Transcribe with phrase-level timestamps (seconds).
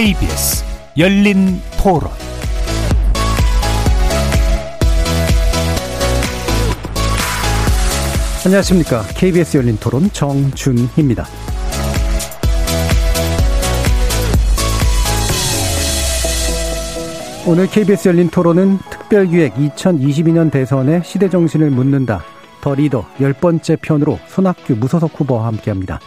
[0.00, 0.64] KBS
[0.96, 2.10] 열린 토론
[8.46, 9.02] 안녕하십니까.
[9.14, 11.26] KBS 열린 토론 정준희입니다.
[17.46, 22.22] 오늘 KBS 열린 토론은 특별기획 2022년 대선의 시대정신을 묻는다.
[22.62, 26.00] 더 리더 열 번째 편으로 손학규 무소속 후보와 함께합니다.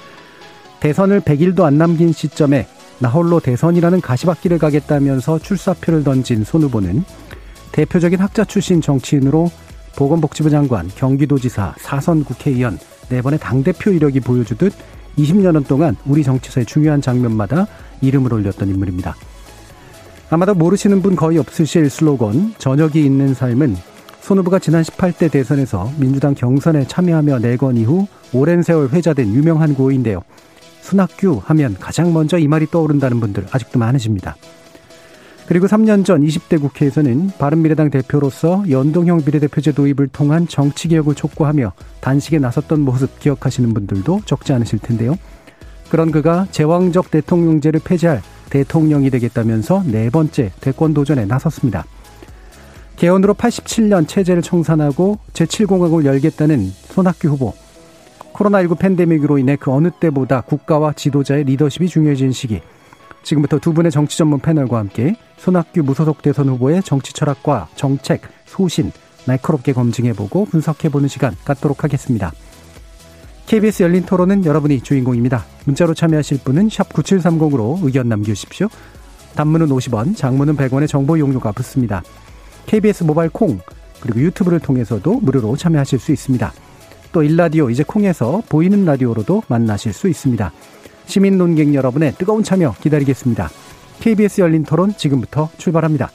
[0.80, 2.66] 대선을 100일도 안 남긴 시점에
[3.00, 7.04] 나홀로 대선이라는 가시밭길을 가겠다면서 출사표를 던진 손 후보는
[7.72, 9.52] 대표적인 학자 출신 정치인으로
[9.96, 12.80] 보건복지부 장관, 경기도지사, 사선 국회의원,
[13.10, 14.74] 네 번의 당대표 이력이 보여주듯
[15.18, 17.68] 20여년 동안 우리 정치사의 중요한 장면마다
[18.02, 19.16] 이름을 올렸던 인물입니다.
[20.30, 23.76] 아마도 모르시는 분 거의 없으실 슬로건 저녁이 있는 삶은
[24.22, 30.24] 손 후보가 지난 18대 대선에서 민주당 경선에 참여하며 내건 이후 오랜 세월 회자된 유명한 구호인데요.
[30.84, 34.36] 순학규 하면 가장 먼저 이 말이 떠오른다는 분들 아직도 많으십니다.
[35.48, 42.82] 그리고 3년 전 20대 국회에서는 바른미래당 대표로서 연동형 비례대표제 도입을 통한 정치개혁을 촉구하며 단식에 나섰던
[42.82, 45.18] 모습 기억하시는 분들도 적지 않으실 텐데요.
[45.90, 51.86] 그런 그가 제왕적 대통령제를 폐지할 대통령이 되겠다면서 네 번째 대권 도전에 나섰습니다.
[52.98, 57.54] 개헌으로 87년 체제를 청산하고 제7공화국을 열겠다는 손학규 후보.
[58.34, 62.62] 코로나19 팬데믹으로 인해 그 어느 때보다 국가와 지도자의 리더십이 중요해진 시기.
[63.24, 68.92] 지금부터 두 분의 정치 전문 패널과 함께 손학규 무소속 대선 후보의 정치 철학과 정책, 소신
[69.26, 72.34] 날카롭게 검증해보고 분석해보는 시간 갖도록 하겠습니다.
[73.46, 75.46] KBS 열린 토론은 여러분이 주인공입니다.
[75.66, 78.68] 문자로 참여하실 분은 9730으로 의견 남겨주십시오.
[79.36, 82.04] 단문은 50원, 장문은 100원의 정보 용료가 붙습니다.
[82.66, 83.60] KBS 모바일 콩,
[84.00, 86.54] 그리고 유튜브를 통해서도 무료로 참여하실 수 있습니다.
[87.14, 90.52] 또 일라디오 이제 콩에서 보이는 라디오로도 만나실 수 있습니다.
[91.06, 93.50] 시민 논객 여러분의 뜨거운 참여 기다리겠습니다.
[94.02, 96.12] KBS 열린 토론 지금부터 출발합니다.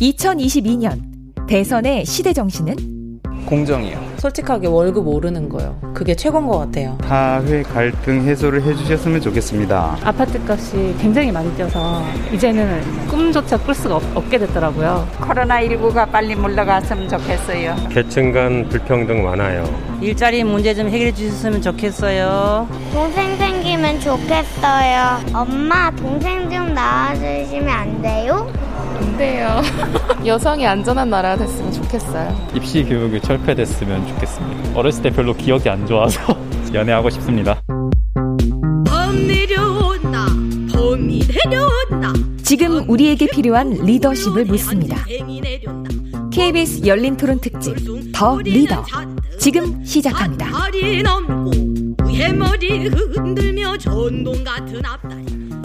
[0.00, 4.09] 2022년 대선의 시대 정신은 공정이요.
[4.20, 5.74] 솔직하게 월급 오르는 거요.
[5.94, 6.98] 그게 최고인 것 같아요.
[7.04, 9.96] 사회 갈등 해소를 해주셨으면 좋겠습니다.
[10.04, 15.08] 아파트 값이 굉장히 많이 뛰어서 이제는 꿈조차 꿀 수가 없, 게 됐더라고요.
[15.20, 17.74] 코로나19가 빨리 물러갔으면 좋겠어요.
[17.90, 19.64] 계층 간 불평등 많아요.
[20.02, 22.68] 일자리 문제 좀 해결해 주셨으면 좋겠어요.
[22.92, 25.20] 동생 생기면 좋겠어요.
[25.32, 28.52] 엄마, 동생 좀 낳아주시면 안 돼요?
[29.00, 29.62] 안 돼요.
[30.26, 32.48] 여성이 안전한 나라가 됐으면 좋겠어요.
[32.54, 34.78] 입시 교육이 철폐됐으면 좋겠습니다.
[34.78, 36.20] 어렸을 때 별로 기억이 안 좋아서
[36.74, 37.60] 연애하고 싶습니다.
[37.66, 40.26] 봄 내려온다.
[40.72, 42.12] 봄이 내려온다.
[42.42, 44.96] 지금 우리에게 필요한 리더십을 묻습니다.
[46.30, 47.74] KBS 열린 토론 특집
[48.12, 48.84] The Leader
[49.38, 50.46] 지금 시작합니다.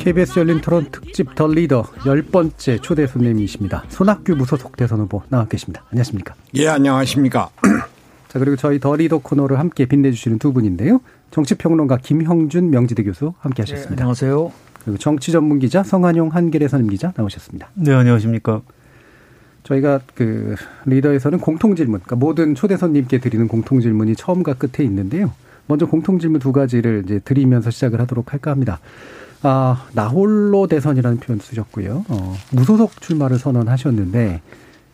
[0.06, 3.86] KBS 열린 토론 특집 The Leader 열 번째 초대 손님이십니다.
[3.88, 5.84] 손학규 무소속 대선 후보 나와 계십니다.
[5.90, 6.36] 안녕하십니까?
[6.54, 7.50] 예, 안녕하십니까?
[8.30, 11.02] 자, 그리고 저희 The Leader 코너를 함께 빛내주시는 두 분인데요.
[11.32, 13.96] 정치평론가 김형준 명지대 교수 함께 하셨습니다.
[13.96, 14.52] 네, 안녕하세요.
[14.84, 17.72] 그리고 정치 전문 기자 성한용 한겨레 선임 기자 나오셨습니다.
[17.74, 18.62] 네, 안녕하십니까?
[19.64, 20.54] 저희가 그
[20.86, 25.34] 리더에서는 공통 질문, 그러니까 모든 초대 손님께 드리는 공통 질문이 처음과 끝에 있는데요.
[25.66, 28.80] 먼저 공통 질문 두 가지를 이제 드리면서 시작을 하도록 할까 합니다.
[29.48, 32.06] 아, 나홀로 대선이라는 표현 쓰셨고요.
[32.10, 34.42] 어, 무소속 출마를 선언하셨는데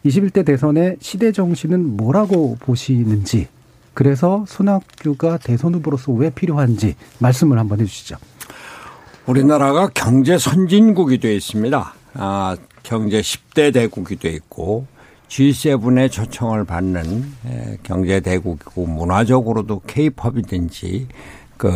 [0.06, 3.48] 21대 대선의 시대 정신은 뭐라고 보시는지
[3.94, 8.18] 그래서 손학규가 대선 후보로서 왜 필요한지 말씀을 한번 해 주시죠.
[9.26, 11.94] 우리나라가 경제 선진국이 되어 있습니다.
[12.16, 14.86] 아, 경제 10대 대국이 되어 있고
[15.30, 17.24] G7의 초청을 받는
[17.84, 21.08] 경제 대국이고 문화적으로도 케이팝이든지
[21.56, 21.70] 그,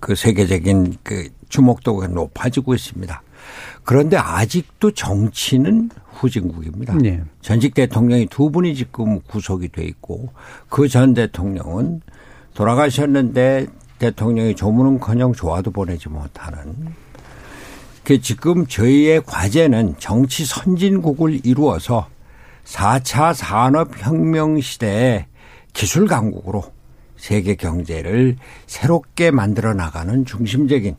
[0.00, 3.22] 그 세계적인 그 주목도가 높아지고 있습니다.
[3.84, 6.94] 그런데 아직도 정치는 후진국입니다.
[6.94, 7.22] 네.
[7.42, 10.32] 전직 대통령이 두 분이 지금 구속이 돼 있고
[10.68, 12.00] 그 전 대통령은
[12.54, 13.66] 돌아가셨는데
[13.98, 16.74] 대통령이 조문은커녕 조화도 보내지 못하는
[18.04, 22.08] 그 지금 저희의 과제는 정치 선진국을 이루어서
[22.64, 25.26] 4차 산업혁명 시대의
[25.72, 26.64] 기술 강국으로
[27.16, 30.96] 세계 경제를 새롭게 만들어 나가는 중심적인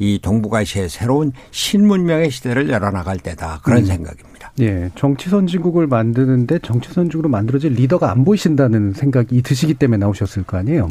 [0.00, 3.84] 이 동북아시아의 새로운 신문명의 시대를 열어나갈 때다 그런 음.
[3.84, 4.50] 생각입니다.
[4.60, 10.56] 예, 정치 선진국을 만드는데 정치 선진국으로 만들어질 리더가 안 보이신다는 생각이 드시기 때문에 나오셨을 거
[10.56, 10.88] 아니에요?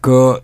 [0.00, 0.40] 그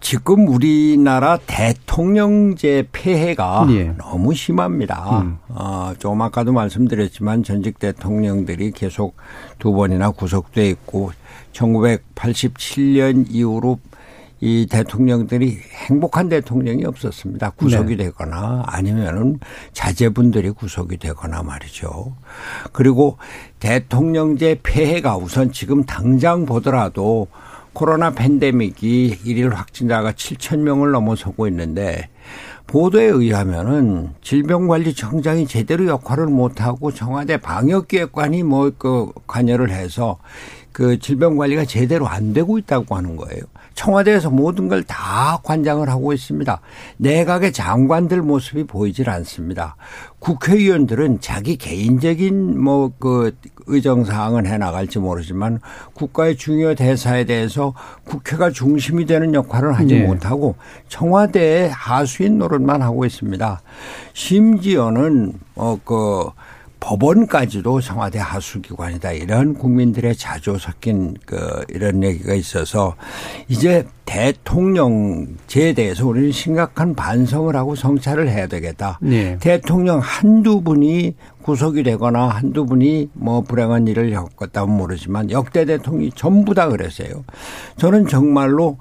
[0.00, 3.94] 지금 우리나라 대통령제 폐해가 예.
[3.96, 5.20] 너무 심합니다.
[5.22, 5.38] 음.
[5.48, 9.16] 어, 조금 아까도 말씀드렸지만 전직 대통령들이 계속
[9.58, 11.12] 두 번이나 구속돼 있고
[11.52, 13.78] 1987년 이후로
[14.44, 15.56] 이 대통령들이
[15.86, 17.50] 행복한 대통령이 없었습니다.
[17.50, 18.06] 구속이 네.
[18.06, 19.38] 되거나 아니면은
[19.72, 22.16] 자제분들이 구속이 되거나 말이죠.
[22.72, 23.18] 그리고
[23.60, 27.28] 대통령제 폐해가 우선 지금 당장 보더라도
[27.72, 32.08] 코로나 팬데믹이 일일 확진자가 7천 명을 넘어서고 있는데
[32.66, 40.18] 보도에 의하면은 질병관리청장이 제대로 역할을 못하고 청와대 방역기획관이 뭐 그 관여를 해서
[40.72, 43.42] 그 질병 관리가 제대로 안 되고 있다고 하는 거예요.
[43.74, 46.60] 청와대에서 모든 걸 다 관장을 하고 있습니다.
[46.98, 49.76] 내각의 장관들 모습이 보이질 않습니다.
[50.18, 53.34] 국회의원들은 자기 개인적인 뭐 그
[53.66, 55.60] 의정 사항은 해 나갈지 모르지만
[55.94, 57.74] 국가의 중요 대사에 대해서
[58.04, 60.06] 국회가 중심이 되는 역할을 하지 네.
[60.06, 60.56] 못하고
[60.88, 63.60] 청와대의 하수인 노릇만 하고 있습니다.
[64.14, 66.30] 심지어는 어그
[66.82, 72.96] 법원까지도 청와대 하수기관이다 이런 국민들의 자조 섞인 그 이런 얘기가 있어서
[73.46, 78.98] 이제 대통령제에 대해서 우리는 심각한 반성을 하고 성찰을 해야 되겠다.
[79.00, 79.38] 네.
[79.38, 86.52] 대통령 한두 분이 구속이 되거나 한두 분이 뭐 불행한 일을 겪었다면 모르지만 역대 대통령이 전부
[86.52, 87.24] 다 그랬어요.
[87.76, 88.76] 저는 정말로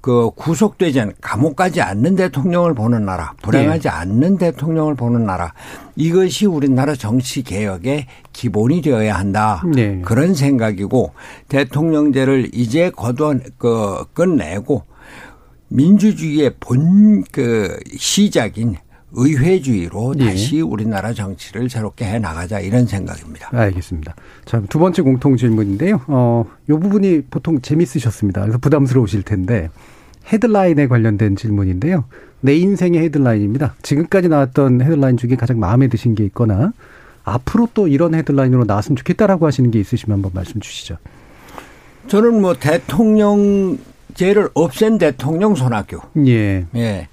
[0.00, 3.88] 그 구속되지 않은 감옥 가지 않는 대통령을 보는 나라, 불행하지 네.
[3.88, 5.52] 않는 대통령을 보는 나라.
[5.96, 9.62] 이것이 우리나라 정치 개혁의 기본이 되어야 한다.
[9.74, 10.00] 네.
[10.04, 11.12] 그런 생각이고
[11.48, 14.84] 대통령제를 이제 거둬 그 끝내고
[15.68, 17.02] 민주주의의 본
[17.32, 18.76] 그 시작인
[19.14, 20.26] 의회주의로 네.
[20.26, 23.48] 다시 우리나라 정치를 새롭게 해 나가자 이런 생각입니다.
[23.52, 24.14] 알겠습니다.
[24.44, 26.00] 자, 두 번째 공통 질문인데요.
[26.06, 28.40] 어, 요 부분이 보통 재밌으셨습니다.
[28.40, 29.70] 그래서 부담스러우실 텐데
[30.32, 32.04] 헤드라인에 관련된 질문인데요.
[32.40, 33.74] 내 인생의 헤드라인입니다.
[33.82, 36.72] 지금까지 나왔던 헤드라인 중에 가장 마음에 드신 게 있거나
[37.24, 40.96] 앞으로 또 이런 헤드라인으로 나왔으면 좋겠다라고 하시는 게 있으시면 한번 말씀 주시죠.
[42.08, 43.78] 저는 뭐 대통령제를
[44.54, 46.00] 없앤 대통령 손학규.
[46.26, 46.66] 예.
[46.74, 47.08] 예.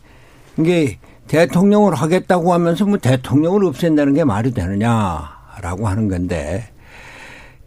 [0.58, 0.98] 이게
[1.30, 6.68] 대통령을 하겠다고 하면서 뭐 대통령을 없앤다는 게 말이 되느냐라고 하는 건데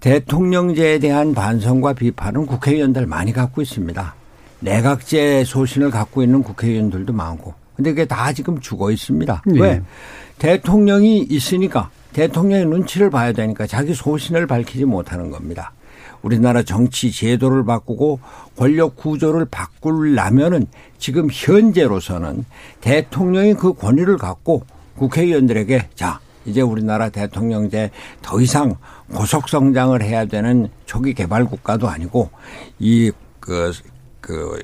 [0.00, 4.14] 대통령제에 대한 반성과 비판은 국회의원들 많이 갖고 있습니다.
[4.60, 7.54] 내각제 소신을 갖고 있는 국회의원들도 많고.
[7.76, 9.42] 근데 그게 다 지금 죽어 있습니다.
[9.46, 9.60] 네.
[9.60, 9.82] 왜?
[10.38, 15.72] 대통령이 있으니까 대통령의 눈치를 봐야 되니까 자기 소신을 밝히지 못하는 겁니다.
[16.22, 18.20] 우리나라 정치 제도를 바꾸고
[18.56, 20.66] 권력 구조를 바꾸려면은
[20.98, 22.44] 지금 현재로서는
[22.80, 24.64] 대통령이 그 권위를 갖고
[24.96, 27.90] 국회의원들에게 자, 이제 우리나라 대통령제
[28.20, 28.76] 더 이상
[29.12, 32.30] 고속 성장을 해야 되는 초기 개발 국가도 아니고
[32.78, 33.72] 이그
[34.20, 34.58] 그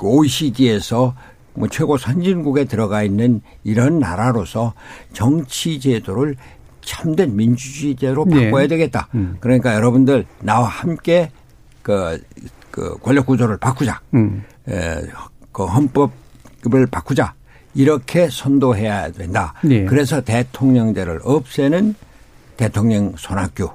[0.00, 1.14] OECD에서
[1.54, 4.74] 뭐 최고 선진국에 들어가 있는 이런 나라로서
[5.12, 6.36] 정치 제도를
[6.88, 8.46] 참된 민주주의제로 네.
[8.46, 8.68] 바꿔야 네.
[8.68, 9.08] 되겠다.
[9.14, 9.36] 음.
[9.40, 11.30] 그러니까 여러분들 나와 함께
[11.82, 12.20] 그,
[12.70, 14.00] 그 권력 구조를 바꾸자.
[14.14, 14.42] 음.
[14.68, 15.02] 에,
[15.52, 17.34] 그 헌법을 바꾸자.
[17.74, 19.52] 이렇게 선도해야 된다.
[19.62, 19.84] 네.
[19.84, 21.94] 그래서 대통령제를 없애는
[22.56, 23.70] 대통령 손학규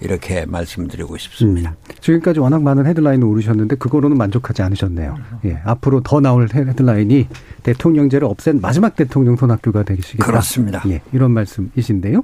[0.00, 1.70] 이렇게 말씀드리고 싶습니다.
[1.70, 1.94] 음.
[2.00, 5.16] 지금까지 워낙 많은 헤드라인을 오르셨는데 그거로는 만족하지 않으셨네요.
[5.46, 7.28] 예, 앞으로 더 나올 헤드라인이
[7.62, 10.26] 대통령제를 없앤 마지막 대통령 손학규가 되시겠다.
[10.26, 10.82] 그렇습니다.
[10.88, 12.22] 예, 이런 말씀이신데요.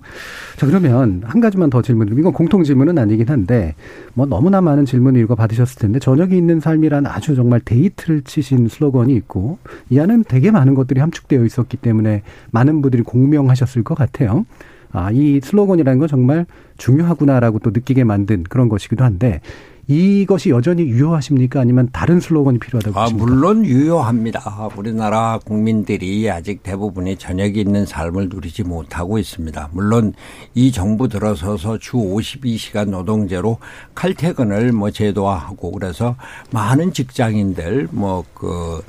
[0.56, 3.74] 자 그러면 한 가지만 더 질문드리면 이건 공통 질문은 아니긴 한데
[4.14, 9.14] 뭐 너무나 많은 질문을 읽어 받으셨을 텐데 저녁이 있는 삶이란 아주 정말 대히트를 치신 슬로건이
[9.16, 14.44] 있고 이 안은 되게 많은 것들이 함축되어 있었기 때문에 많은 분들이 공명하셨을 것 같아요.
[14.92, 16.46] 아, 이 슬로건이라는 건 정말
[16.76, 19.40] 중요하구나라고 또 느끼게 만든 그런 것이기도 한데
[19.88, 21.60] 이것이 여전히 유효하십니까?
[21.60, 23.26] 아니면 다른 슬로건이 필요하다고 아, 보십니까?
[23.26, 24.68] 물론 유효합니다.
[24.76, 29.70] 우리나라 국민들이 아직 대부분이 저녁이 있는 삶을 누리지 못하고 있습니다.
[29.72, 30.14] 물론
[30.54, 33.58] 이 정부 들어서서 주 52시간 노동제로
[33.94, 36.16] 칼퇴근을 뭐 제도화하고 그래서
[36.52, 38.82] 많은 직장인들 뭐 그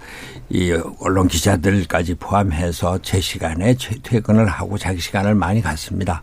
[0.53, 6.21] 이 언론 기자들까지 포함해서 제 시간에 퇴근을 하고 자기 시간을 많이 갖습니다.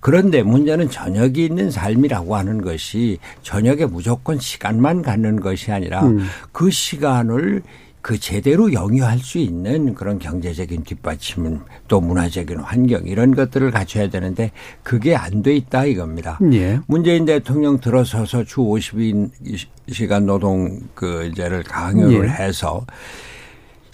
[0.00, 6.26] 그런데 문제는 저녁이 있는 삶이라고 하는 것이 저녁에 무조건 시간만 갖는 것이 아니라 음.
[6.50, 7.62] 그 시간을
[8.00, 14.50] 그 제대로 영위할 수 있는 그런 경제적인 뒷받침 또 문화적인 환경 이런 것들을 갖춰야 되는데
[14.82, 16.38] 그게 안 돼 있다 이겁니다.
[16.52, 16.80] 예.
[16.86, 22.44] 문재인 대통령 들어서서 주 52시간 노동 그제를 강요를 예.
[22.44, 22.86] 해서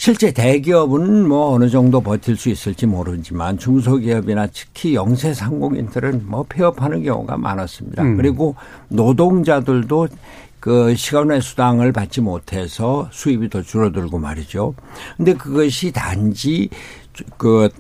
[0.05, 7.03] 실제 대기업은 뭐 어느 정도 버틸 수 있을지 모르지만 중소기업이나 특히 영세 상공인들은 뭐 폐업하는
[7.03, 8.03] 경우가 많았습니다.
[8.03, 8.19] 음.
[8.19, 8.55] 그리고
[8.89, 10.09] 노동자들도
[10.61, 14.75] 그 시간외 수당을 받지 못해서 수입이 더 줄어들고 말이죠.
[15.17, 16.69] 근데 그것이 단지
[17.39, 17.71] 그,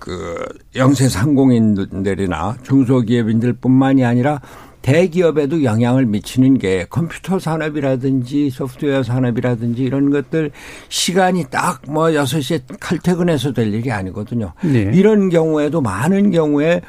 [0.00, 4.40] 그 영세 상공인들이나 중소기업인들 뿐만이 아니라
[4.82, 10.50] 대기업에도 영향을 미치는 게 컴퓨터 산업이라든지 소프트웨어 산업이라든지 이런 것들
[10.88, 14.52] 시간이 딱 뭐 6시에 칼퇴근해서 될 일이 아니거든요.
[14.62, 14.90] 네.
[14.94, 16.80] 이런 경우에도 많은 경우에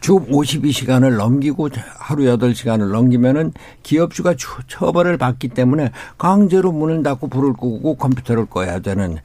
[0.00, 3.52] 주 52시간을 넘기고 하루 8시간을 넘기면은
[3.82, 4.34] 기업주가
[4.66, 9.18] 처벌을 받기 때문에 강제로 문을 닫고 불을 끄고 컴퓨터를 꺼야 되는.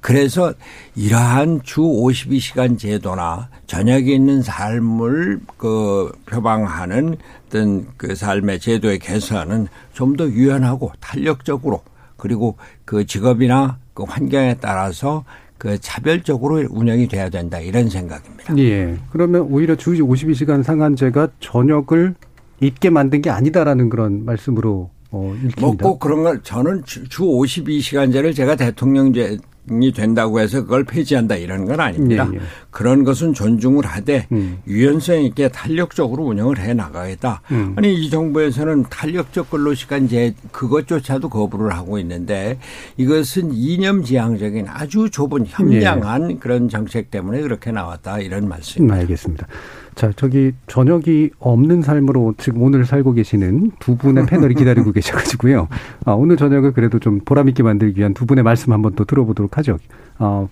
[0.00, 0.52] 그래서
[0.94, 7.16] 이러한 주 52시간 제도나 저녁에 있는 삶을 그 표방하는
[7.48, 11.82] 어떤 그 삶의 제도의 개선은 좀 더 유연하고 탄력적으로
[12.16, 15.24] 그리고 그 직업이나 그 환경에 따라서
[15.60, 18.56] 그 차별적으로 운영이 돼야 된다 이런 생각입니다.
[18.56, 18.96] 예.
[19.12, 22.14] 그러면 오히려 주 52시간 상한제가 저녁을
[22.60, 25.60] 있게 만든 게 아니다라는 그런 말씀으로 어, 읽힙니다.
[25.60, 29.36] 뭐꼭 그런 걸 저는 주 52시간제를 제가 대통령제
[29.82, 32.28] 이 된다고 해서 그걸 폐지한다 이런 건 아닙니다.
[32.32, 32.40] 예, 예.
[32.70, 34.58] 그런 것은 존중을 하되 음.
[34.66, 37.42] 유연성 있게 탄력적으로 운영을 해 나가겠다.
[37.52, 37.74] 음.
[37.76, 42.58] 아니 이 정부에서는 탄력적 근로시간 제 그것조차도 거부를 하고 있는데
[42.96, 46.34] 이것은 이념지향적인 아주 좁은 현명한 예.
[46.36, 48.96] 그런 정책 때문에 그렇게 나왔다 이런 말씀입니다.
[48.96, 49.46] 음, 알겠습니다.
[49.94, 55.68] 자, 저기 저녁이 없는 삶으로 지금 오늘 살고 계시는 두 분의 패널이 기다리고 계셔가지고요.
[56.06, 59.78] 아, 오늘 저녁을 그래도 좀 보람있게 만들기 위한 두 분의 말씀 한번 또 들어보도록 하죠.
[60.18, 60.46] 아,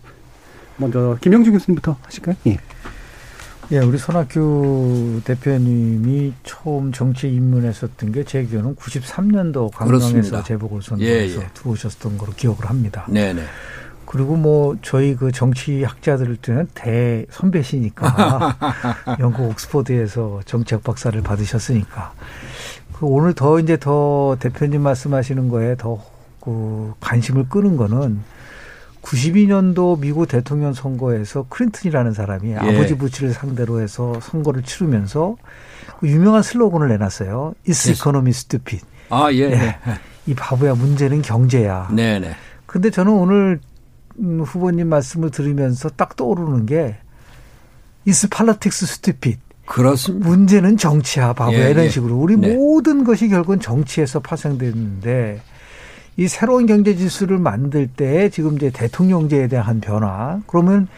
[0.76, 2.37] 먼저 김영준 교수님부터 하실까요?
[2.47, 2.59] 예.
[3.71, 11.49] 예, 우리 손학규 대표님이 처음 정치에 입문했었던 게 제 기억은 93년도 강릉에서 재보궐선거에서 예, 예.
[11.52, 13.07] 들어오셨던 거로 기억을 합니다.
[13.11, 13.42] 네 네.
[14.08, 18.56] 그리고 뭐 저희 그 정치 학자들 때는 대 선배시니까
[19.20, 22.12] 영국 옥스퍼드에서 정치학 박사를 받으셨으니까
[22.94, 28.20] 그 오늘 더 이제 더 대표님 말씀하시는 거에 더 그 관심을 끄는 거는
[29.02, 32.56] 92년도 미국 대통령 선거에서 클린턴이라는 사람이 예.
[32.56, 35.36] 아버지 부치를 상대로 해서 선거를 치르면서
[36.00, 37.54] 그 유명한 슬로건을 내놨어요.
[37.68, 38.84] Is economy stupid?
[39.10, 39.48] 아, 예.
[39.48, 39.78] 네.
[40.26, 41.88] 이 바보야 문제는 경제야.
[41.92, 42.34] 네, 네.
[42.66, 43.60] 근데 저는 오늘
[44.20, 46.96] 음, 후보님 말씀을 들으면서 딱 떠오르는 게
[48.06, 49.40] is politics stupid.
[49.66, 50.28] 그렇습니다.
[50.28, 51.90] 문제는 정치야 바보야 예, 이런 예.
[51.90, 52.54] 식으로 우리 네.
[52.54, 55.42] 모든 것이 결국은 정치에서 파생됐는데
[56.16, 60.88] 이 새로운 경제 지수를 만들 때 지금 이제 대통령제에 대한 변화 그러면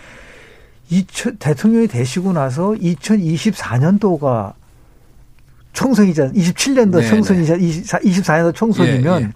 [0.89, 4.55] 2000, 대통령이 되시고 나서 2024년도가
[5.73, 6.33] 총선이잖아요.
[6.33, 7.63] 27년도 네, 총선이자 네.
[7.63, 9.33] 24년도 총선이면 예, 예.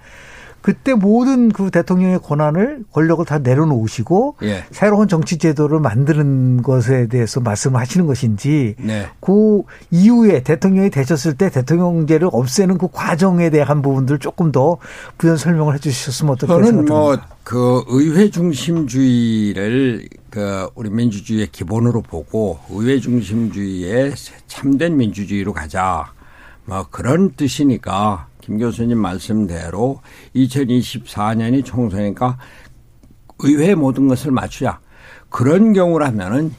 [0.65, 4.65] 그때 모든 그 대통령의 권한을 권력을 다 내려놓으시고 예.
[4.71, 9.07] 새로운 정치 제도를 만드는 것에 대해서 말씀을 하시는 것인지 네.
[9.21, 14.79] 그 이후에 대통령이 되셨을 때 대통령제를 없애는 그 과정에 대한 부분들 조금 더
[15.19, 22.59] 부연 설명을 해 주셨으면 어떨까 저는 뭐 그 의회 중심주의를 그 우리 민주주의의 기본으로 보고
[22.71, 24.15] 의회 중심주의의
[24.47, 26.11] 참된 민주주의로 가자.
[26.65, 30.03] 뭐 그런 뜻이니까 김 교수님 말씀대로
[30.37, 32.37] 2024년이 총선이니까
[33.39, 34.81] 의회 모든 것을 맞추자.
[35.31, 36.53] 그런 경우라면은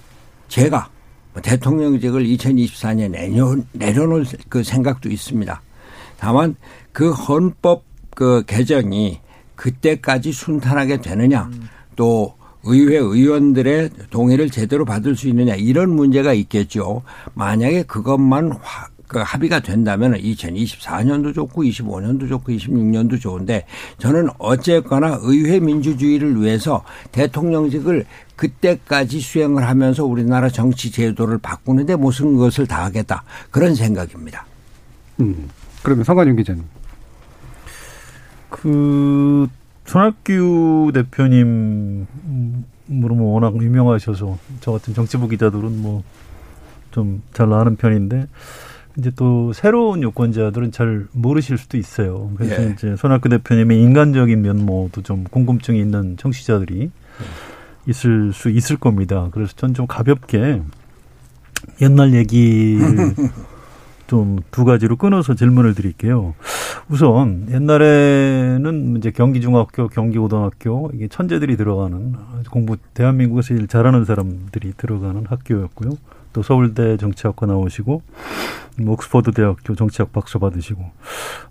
[0.48, 0.90] 제가
[1.34, 5.62] 뭐 대통령직을 2024년 내려, 내려놓을 그 생각도 있습니다.
[6.18, 6.56] 다만
[6.92, 7.84] 그 헌법
[8.16, 9.20] 그 개정이
[9.54, 11.52] 그때까지 순탄하게 되느냐
[11.96, 17.04] 또 의회 의원들의 동의를 제대로 받을 수 있느냐 이런 문제가 있겠죠.
[17.36, 18.54] 만약에 그것만
[19.08, 23.66] 그 합의가 된다면 2024년도 좋고 25년도 좋고 26년도 좋은데
[24.00, 32.68] 저는 어쨌거나 의회 민주주의를 위해서 대통령직을 그때까지 수행을 하면서 우리나라 정치 제도를 바꾸는데 무슨 것을
[32.68, 34.46] 다 하겠다 그런 생각입니다.
[35.20, 35.50] 음.
[35.84, 36.64] 그러면 성관용 기자님.
[38.50, 39.48] 그
[39.86, 42.08] 손학규 대표님
[42.88, 46.04] 으로 뭐 워낙 유명하셔서 저 같은 정치부 기자들은 뭐
[46.96, 48.28] 좀 잘 아는 편인데
[48.98, 52.32] 이제 또 새로운 유권자들은 잘 모르실 수도 있어요.
[52.38, 52.72] 그래서 예.
[52.72, 56.92] 이제 손학규 대표님의 인간적인 면모도 좀 궁금증이 있는 청취자들이 예.
[57.92, 59.30] 있을 수 있을 겁니다.
[59.32, 60.62] 그래서 전 좀 가볍게
[61.82, 63.14] 옛날 얘기를
[64.08, 66.34] 좀 두 가지로 끊어서 질문을 드릴게요.
[66.88, 72.14] 우선 옛날에는 이제 경기중학교, 경기고등학교 이게 천재들이 들어가는
[72.52, 75.92] 공부 대한민국에서 제일 잘하는 사람들이 들어가는 학교였고요.
[76.36, 78.02] 또 서울대 정치학과 나오시고
[78.80, 80.84] 뭐 옥스퍼드 대학교 정치학 박사 받으시고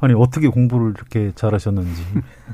[0.01, 2.05] 아니 어떻게 공부를 이렇게 잘하셨는지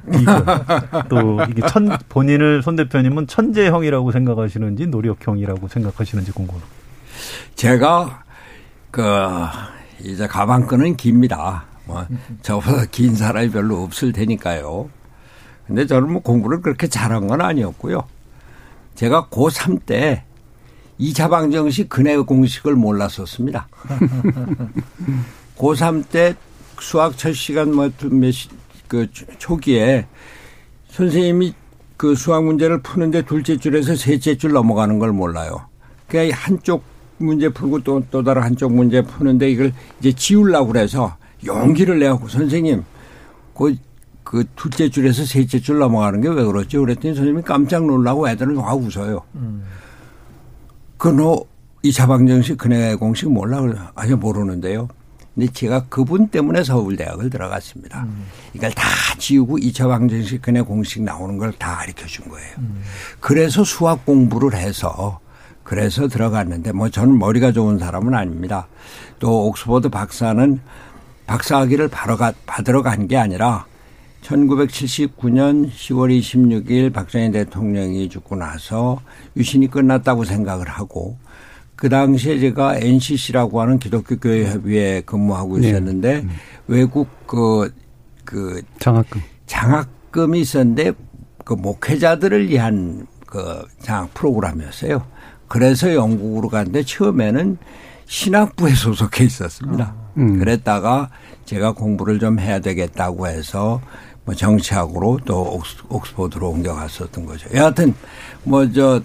[1.11, 6.73] 또 이게 천 본인을 손 대표님은 천재형이라고 생각하시는지 노력형이라고 생각하시는지 궁금합니다.
[7.57, 8.23] 제가
[8.93, 9.03] 그
[10.05, 11.65] 이제 가방끈은 깁니다.
[11.85, 12.07] 뭐
[12.43, 14.89] 저보다 긴 사람이 별로 없을 테니까요.
[15.67, 18.05] 근데 저는 뭐 공부를 그렇게 잘한 건 아니었고요.
[18.95, 20.23] 제가 고3 때
[21.01, 23.67] 2차 방정식 근해 공식을 몰랐었습니다.
[25.57, 26.35] 고3 때
[26.79, 30.07] 수학 첫 시간 뭐몇그 초기에
[30.91, 31.55] 선생님이
[31.97, 35.67] 그 수학 문제를 푸는데 둘째 줄에서 셋째 줄 넘어가는 걸 몰라요.
[36.09, 36.83] 그러니까 한쪽
[37.19, 42.85] 문제 풀고 또, 또 다른 한쪽 문제 푸는데 이걸 이제 지우려고 그래서 용기를 내갖고 선생님,
[43.55, 43.77] 그,
[44.25, 46.79] 그 둘째 줄에서 셋째 줄 넘어가는 게 왜 그렇지?
[46.79, 49.23] 그랬더니 선생님이 깜짝 놀라고 애들은 와 웃어요.
[49.35, 49.63] 음.
[51.01, 51.43] 그너
[51.83, 53.91] 이차 방정식 근해 공식 몰라?
[53.95, 54.87] 아니 모르는데요.
[55.35, 58.03] 근데 제가 그분 때문에 서울대학을 들어갔습니다.
[58.03, 58.27] 음.
[58.53, 58.85] 이걸 다
[59.17, 62.55] 지우고 2차 방정식 근해 공식 나오는 걸 다 가르쳐 준 거예요.
[62.59, 62.83] 음.
[63.19, 65.21] 그래서 수학 공부를 해서
[65.63, 68.67] 그래서 들어갔는데 뭐 저는 머리가 좋은 사람은 아닙니다.
[69.19, 70.61] 또 옥스퍼드 박사는
[71.27, 73.65] 박사학위를 바로 가, 받으러 간 게 아니라
[74.23, 79.01] 1979년 10월 26일 박정희 대통령이 죽고 나서
[79.37, 81.17] 유신이 끝났다고 생각을 하고
[81.77, 85.69] 그 당시에 제가 NCC라고 하는 기독교 교회 협의회에 근무하고 네.
[85.69, 86.29] 있었는데 네.
[86.67, 87.73] 외국 그,
[88.25, 90.93] 그 장학금 장학금이 있었는데
[91.45, 95.05] 그 목회자들을 위한 그 장학 프로그램이었어요.
[95.49, 97.57] 그래서 영국으로 갔는데 처음에는
[98.05, 99.95] 신학부에 소속해 있었습니다.
[100.19, 100.39] 음.
[100.39, 101.09] 그랬다가
[101.45, 103.81] 제가 공부를 좀 해야 되겠다고 해서
[104.31, 107.49] 뭐 정치학으로 또 옥스포드로 옮겨갔었던 거죠.
[107.55, 107.95] 여하튼
[108.45, 109.01] 뭐 저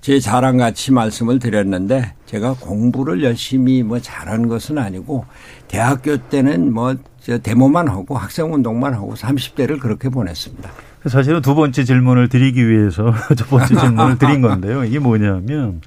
[0.00, 5.26] 제 자랑 같이 말씀을 드렸는데 제가 공부를 열심히 뭐 잘한 것은 아니고
[5.68, 10.70] 대학교 때는 뭐저 데모만 하고 학생 운동만 하고 30대를 그렇게 보냈습니다.
[11.04, 14.84] 사실은 두 번째 질문을 드리기 위해서 첫 번째 질문을 드린 건데요.
[14.84, 15.82] 이게 뭐냐면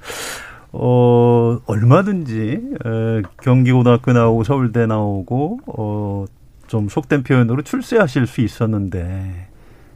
[0.70, 6.24] 어 얼마든지 에, 경기고등학교 나오고 서울대 나오고 어
[6.66, 9.48] 좀 속된 표현으로 출세하실 수 있었는데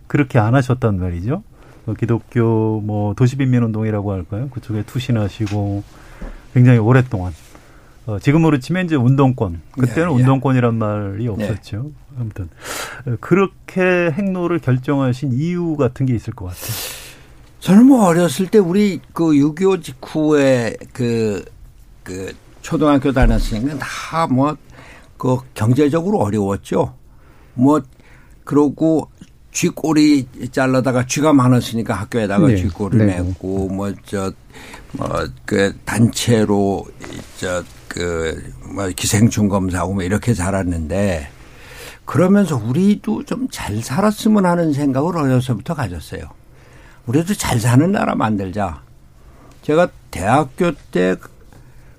[0.07, 1.43] 그렇게 안 하셨단 말이죠.
[1.87, 4.49] 그 기독교 뭐 도시빈민운동이라고 할까요?
[4.51, 5.83] 그쪽에 투신하시고
[6.55, 7.33] 굉장히 오랫동안
[8.07, 10.21] 어, 지금으로 치면 이제 운동권 그때는 예, 예.
[10.21, 11.29] 운동권이란 말이 네.
[11.29, 11.87] 없었죠.
[11.87, 12.21] 예.
[12.21, 12.49] 아무튼
[13.21, 16.73] 그렇게 행로를 결정하신 이유 같은 게 있을 것 같아요.
[17.61, 21.45] 저는 뭐 어렸을 때 우리 그 6.25 직후에 그,
[22.03, 24.57] 그 초등학교 다녔으니까 다 뭐
[25.19, 26.95] 그 경제적으로 어려웠죠.
[27.55, 27.81] 뭐
[28.45, 29.11] 그러고
[29.53, 32.57] 쥐꼬리 잘라다가 쥐가 많았으니까 학교에다가 네.
[32.57, 33.07] 쥐꼬리 네.
[33.07, 34.33] 냈고 뭐 저
[34.97, 36.87] 뭐 그 단체로
[37.37, 41.29] 저그뭐 기생충 검사하고 뭐 이렇게 자랐는데
[42.05, 46.23] 그러면서 우리도 좀 잘 살았으면 하는 생각을 어려서부터 가졌어요.
[47.07, 48.83] 우리도 잘 사는 나라 만들자.
[49.63, 51.17] 제가 대학교 때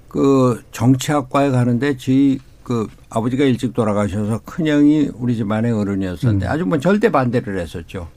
[0.09, 6.51] 그 정치학과에 가는데 저희 그 아버지가 일찍 돌아가셔서 큰형이 우리 집안의 어른이었었는데 음.
[6.51, 8.07] 아주 뭐 절대 반대를 했었죠.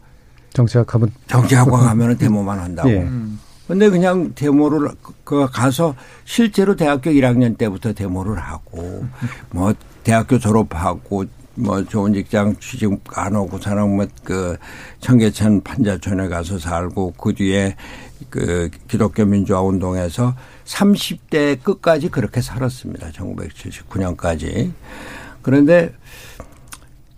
[0.53, 2.91] 정치학 하면 정치학과 가면은 데모만 한다고.
[2.91, 3.09] 예.
[3.67, 4.91] 근데 그냥 데모를
[5.25, 5.95] 그 가서
[6.27, 9.07] 실제로 대학교 1학년 때부터 데모를 하고
[9.49, 9.73] 뭐
[10.05, 14.59] 대학교 졸업하고 뭐 좋은 직장 취직 안 오고 사람 뭐그
[15.01, 17.75] 청계천 판자촌에 가서 살고 그 뒤에
[18.29, 20.35] 그 기독교 민주화 운동에서
[20.65, 23.11] 30대 끝까지 그렇게 살았습니다.
[23.11, 24.73] 1979년까지.
[25.43, 25.93] 그런데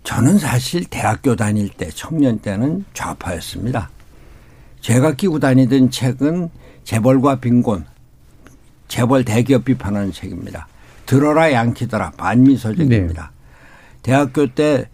[0.03, 3.89] 저는 사실 대학교 다닐 때 청년 때는 좌파였습니다.
[4.81, 6.49] 제가 끼고 다니던 책은
[6.83, 7.85] 재벌과 빈곤,
[8.87, 10.67] 재벌 대기업 비판하는 책입니다.
[11.05, 13.31] 들어라 양키더라 반미 서적입니다.
[13.31, 14.01] 네.
[14.03, 14.87] 대학교 때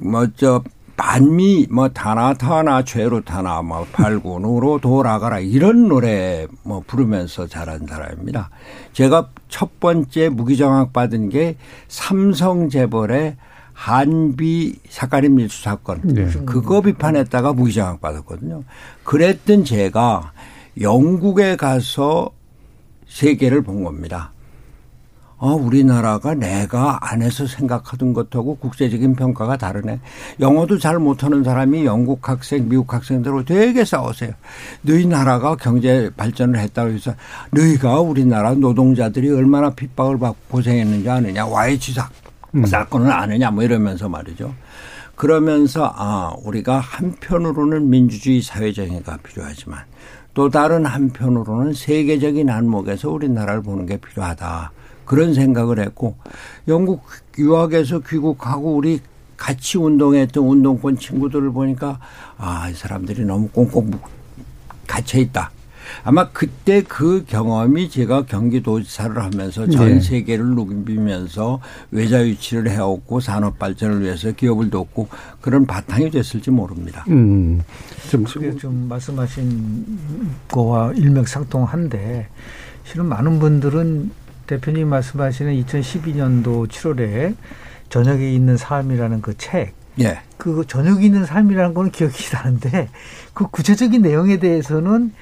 [0.00, 0.64] 뭐저
[0.96, 8.50] 반미 뭐 타나 타나 죄로 타나 뭐 발군으로 돌아가라 이런 노래 뭐 부르면서 자란 사람입니다.
[8.92, 11.56] 제가 첫 번째 무기정학 받은 게
[11.88, 13.36] 삼성 재벌의
[13.72, 16.26] 한비 사카린 밀수 사건 네.
[16.44, 18.64] 그거 비판했다가 무기정학 받았거든요.
[19.02, 20.32] 그랬던 제가
[20.80, 22.30] 영국에 가서
[23.08, 24.32] 세계를 본 겁니다.
[25.42, 29.98] 어, 우리나라가 내가 안에서 생각하던 것하고 국제적인 평가가 다르네.
[30.38, 34.30] 영어도 잘 못하는 사람이 영국 학생, 미국 학생들하고 되게 싸우세요.
[34.82, 37.12] 너희 나라가 경제 발전을 했다고 해서
[37.50, 41.44] 너희가 우리나라 노동자들이 얼마나 핍박을 받고 고생했는지 아느냐.
[41.44, 42.08] YG 사,
[42.54, 42.64] 음.
[42.64, 43.50] 사건을 아느냐.
[43.50, 44.54] 뭐 이러면서 말이죠.
[45.16, 49.80] 그러면서 아, 우리가 한편으로는 민주주의 사회정의가 필요하지만
[50.34, 54.70] 또 다른 한편으로는 세계적인 안목에서 우리나라를 보는 게 필요하다.
[55.12, 56.16] 그런 생각을 했고
[56.68, 57.02] 영국
[57.36, 58.98] 유학에서 귀국하고 우리
[59.36, 61.98] 같이 운동했던 운동권 친구들을 보니까
[62.38, 63.90] 아, 이 사람들이 너무 꽁꽁
[64.86, 65.50] 갇혀 있다.
[66.02, 70.00] 아마 그때 그 경험이 제가 경기도지사를 하면서 전 네.
[70.00, 75.08] 세계를 누비면서 외자 유치를 해왔고 산업 발전을 위해서 기업을 돕고
[75.42, 77.04] 그런 바탕이 됐을지 모릅니다.
[77.08, 77.60] 음.
[78.08, 78.24] 좀,
[78.56, 79.98] 좀 말씀하신
[80.48, 82.28] 거와 일맥상통한데
[82.84, 84.21] 실은 많은 분들은
[84.52, 87.34] 대표님 말씀하시는 2012년도 7월에
[87.88, 89.72] 저녁에 있는 삶이라는 그 책.
[90.00, 90.20] 예.
[90.36, 92.88] 그 저녁에 있는 삶이라는 거는 기억이 나는데
[93.32, 95.12] 그 구체적인 내용에 대해서는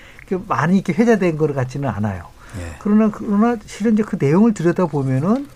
[0.49, 2.25] 많이 이렇게 회자된 것 같지는 않아요.
[2.59, 2.77] 예.
[2.81, 5.49] 그러나 그러나 실은 이제 그 내용을 들여다 보면은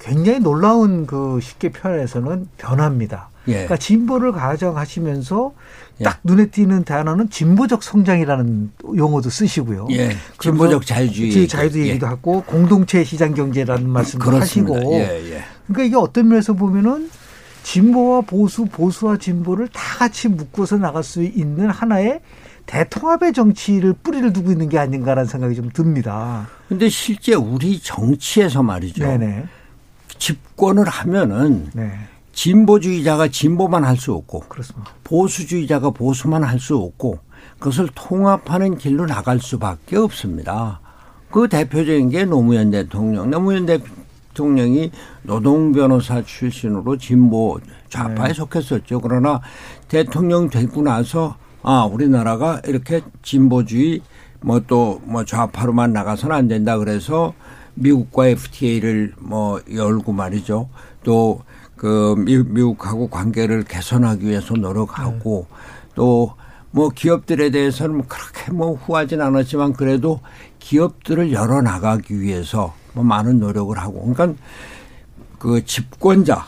[0.00, 3.28] 굉장히 놀라운 그 쉽게 표현해서는 변화입니다.
[3.48, 3.52] 예.
[3.52, 5.52] 그러니까 진보를 가정하시면서
[6.00, 6.04] 예.
[6.04, 9.88] 딱 눈에 띄는 단어는 진보적 성장이라는 용어도 쓰시고요.
[9.92, 10.10] 예.
[10.38, 11.48] 진보적 자유주의.
[11.48, 12.08] 자유주의이기도 예.
[12.10, 14.76] 하고 공동체 시장 경제라는 말씀도 그렇습니다.
[14.76, 14.92] 하시고.
[14.94, 15.44] 예, 예.
[15.66, 17.10] 그러니까 이게 어떤 면에서 보면은
[17.62, 22.20] 진보와 보수, 보수와 진보를 다 같이 묶어서 나갈 수 있는 하나의
[22.66, 26.48] 대통합의 정치를 뿌리를 두고 있는 게 아닌가라는 생각이 좀 듭니다.
[26.68, 29.04] 근데 실제 우리 정치에서 말이죠.
[29.04, 29.44] 네네.
[30.18, 31.92] 집권을 하면은 네.
[32.32, 34.90] 진보주의자가 진보만 할 수 없고 그렇습니다.
[35.04, 37.18] 보수주의자가 보수만 할 수 없고
[37.58, 40.80] 그것을 통합하는 길로 나갈 수밖에 없습니다.
[41.30, 43.30] 그 대표적인 게 노무현 대통령.
[43.30, 44.90] 노무현 대통령이
[45.22, 48.34] 노동 변호사 출신으로 진보 좌파에 네.
[48.34, 49.00] 속했었죠.
[49.00, 49.40] 그러나
[49.88, 54.00] 대통령 되고 나서 아 우리나라가 이렇게 진보주의
[54.40, 57.34] 뭐 또뭐 뭐 좌파로만 나가서는 안 된다 그래서
[57.74, 60.68] 미국과 FTA를 뭐 열고 말이죠.
[61.04, 61.40] 또
[61.82, 65.94] 그 미국하고 관계를 개선하기 위해서 노력하고 네.
[65.96, 70.20] 또뭐 기업들에 대해서는 뭐 그렇게 뭐 후하진 않았지만 그래도
[70.60, 74.40] 기업들을 열어 나가기 위해서 뭐 많은 노력을 하고 그러니까
[75.40, 76.46] 그 집권자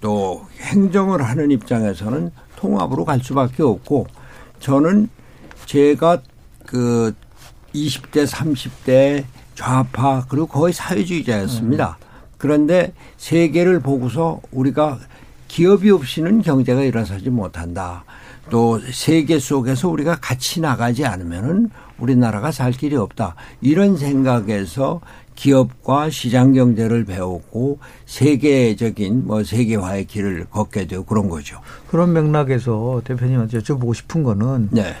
[0.00, 4.06] 또 행정을 하는 입장에서는 통합으로 갈 수밖에 없고
[4.60, 5.08] 저는
[5.66, 6.22] 제가
[6.64, 7.12] 그
[7.74, 9.24] 20대 30대
[9.56, 11.98] 좌파 그리고 거의 사회주의자였습니다.
[12.38, 14.98] 그런데 세계를 보고서 우리가
[15.48, 18.04] 기업이 없이는 경제가 일어서지 못한다.
[18.50, 23.34] 또 세계 속에서 우리가 같이 나가지 않으면은 우리나라가 살 길이 없다.
[23.60, 25.00] 이런 생각에서
[25.34, 31.60] 기업과 시장 경제를 배웠고 세계적인 뭐 세계화의 길을 걷게 되고 그런 거죠.
[31.88, 34.94] 그런 맥락에서 대표님한테 여쭤보고 싶은 거는 네.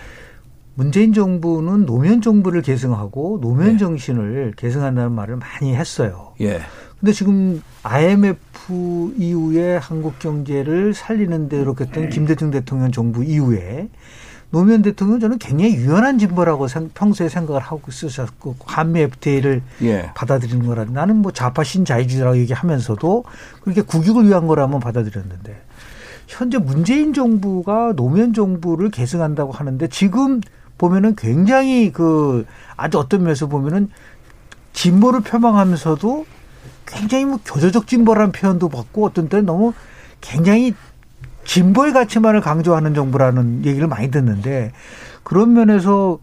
[0.74, 3.78] 문재인 정부는 노무현 정부를 계승하고 노무현 네.
[3.78, 6.34] 정신을 계승한다는 말을 많이 했어요.
[6.40, 6.60] 예.
[7.00, 12.08] 근데 지금 IMF 이후에 한국 경제를 살리는 데 노력했던 네.
[12.08, 13.88] 김대중 대통령 정부 이후에
[14.50, 20.10] 노무현 대통령은 저는 굉장히 유연한 진보라고 평소에 생각을 하고 있으셨고 한미 FTA를 예.
[20.14, 23.24] 받아들이는 거라 나는 뭐 좌파 신자유주의라고 얘기하면서도
[23.60, 25.60] 그렇게 국익을 위한 거라면 받아들였는데
[26.26, 30.40] 현재 문재인 정부가 노무현 정부를 계승한다고 하는데 지금
[30.78, 33.90] 보면은 굉장히 그 아주 어떤 면에서 보면은
[34.72, 36.26] 진보를 표방하면서도
[36.88, 39.72] 굉장히 뭐 교조적 진보라는 표현도 받고 어떤 때는 너무
[40.20, 40.74] 굉장히
[41.44, 44.72] 진보의 가치만을 강조하는 정부라는 얘기를 많이 듣는데
[45.22, 46.18] 그런 면에서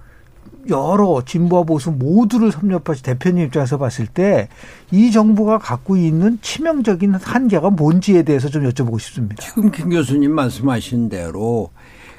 [0.67, 4.49] 여러 진보와 보수 모두를 섭렵하시 대표님 입장에서 봤을 때
[4.91, 9.43] 이 정부가 갖고 있는 치명적인 한계가 뭔지에 대해서 좀 여쭤보고 싶습니다.
[9.43, 11.71] 지금 김 교수님 말씀하신 대로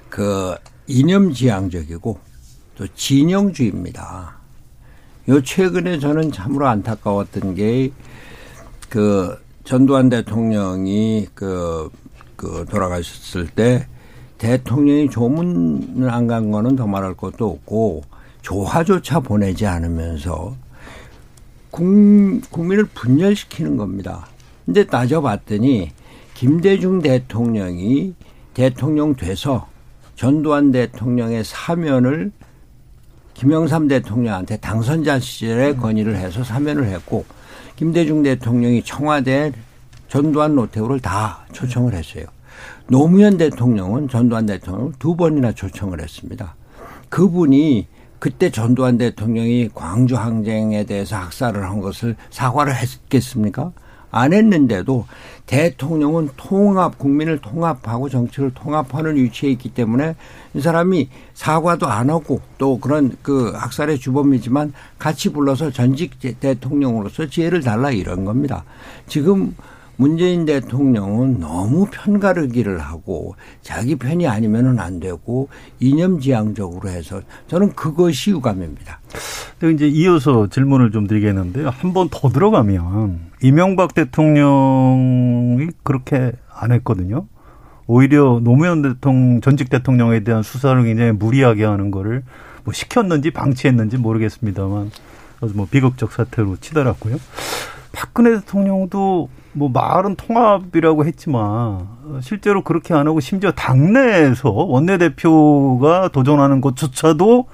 [0.09, 0.55] 그
[0.87, 2.19] 이념지향적이고
[2.77, 4.37] 또 진영주의입니다.
[5.29, 7.91] 요 최근에 저는 참으로 안타까웠던 게
[8.89, 11.91] 그 전두환 대통령이 그,
[12.37, 13.87] 그 돌아가셨을 때
[14.39, 18.05] 대통령이 조문을 안 간 거는 더 말할 것도 없고
[18.43, 20.57] 조화조차 보내지 않으면서
[21.71, 24.27] 국민을 분열시키는 겁니다.
[24.65, 25.91] 근데 따져봤더니
[26.35, 28.15] 김대중 대통령이
[28.55, 29.69] 대통령 돼서
[30.15, 32.33] 전두환 대통령의 사면을
[33.35, 35.77] 김영삼 대통령한테 당선자 시절에 음.
[35.77, 37.27] 건의를 해서 사면을 했고
[37.77, 39.53] 김대중 대통령이 청와대
[40.09, 42.25] 전두환 노태우를 다 초청을 했어요.
[42.89, 46.55] 노무현 대통령은 전두환 대통령을 두 번이나 초청을 했습니다.
[47.09, 47.87] 그분이
[48.19, 53.73] 그때 전두환 대통령이 광주 항쟁에 대해서 학살을 한 것을 사과를 했겠습니까?
[54.17, 55.07] 안 했는데도
[55.47, 60.17] 대통령은 통합, 국민을 통합하고 정치를 통합하는 위치에 있기 때문에
[60.55, 67.63] 이 사람이 사과도 안 하고 또 그런 그 학살의 주범이지만 같이 불러서 전직 대통령으로서 지혜를
[67.63, 68.65] 달라 이런 겁니다.
[69.07, 69.55] 지금
[69.99, 75.49] 문재인 대통령은 너무 편가르기를 하고 자기 편이 아니면은 안 되고
[75.81, 79.01] 이념지향적으로 해서 저는 그것이 유감입니다.
[79.73, 81.71] 이제 이어서 질문을 좀 드리겠는데요.
[81.71, 87.27] 한 번 더 들어가면 이명박 대통령이 그렇게 안 했거든요.
[87.87, 92.23] 오히려 노무현 대통령 전직 대통령에 대한 수사를 굉장히 무리하게 하는 거를
[92.65, 94.91] 뭐 시켰는지 방치했는지 모르겠습니다만
[95.55, 97.17] 뭐 비극적 사태로 치달았고요.
[97.93, 101.87] 박근혜 대통령도 뭐 말은 통합이라고 했지만
[102.21, 107.47] 실제로 그렇게 안 하고 심지어 당내에서 원내대표가 도전하는 것조차도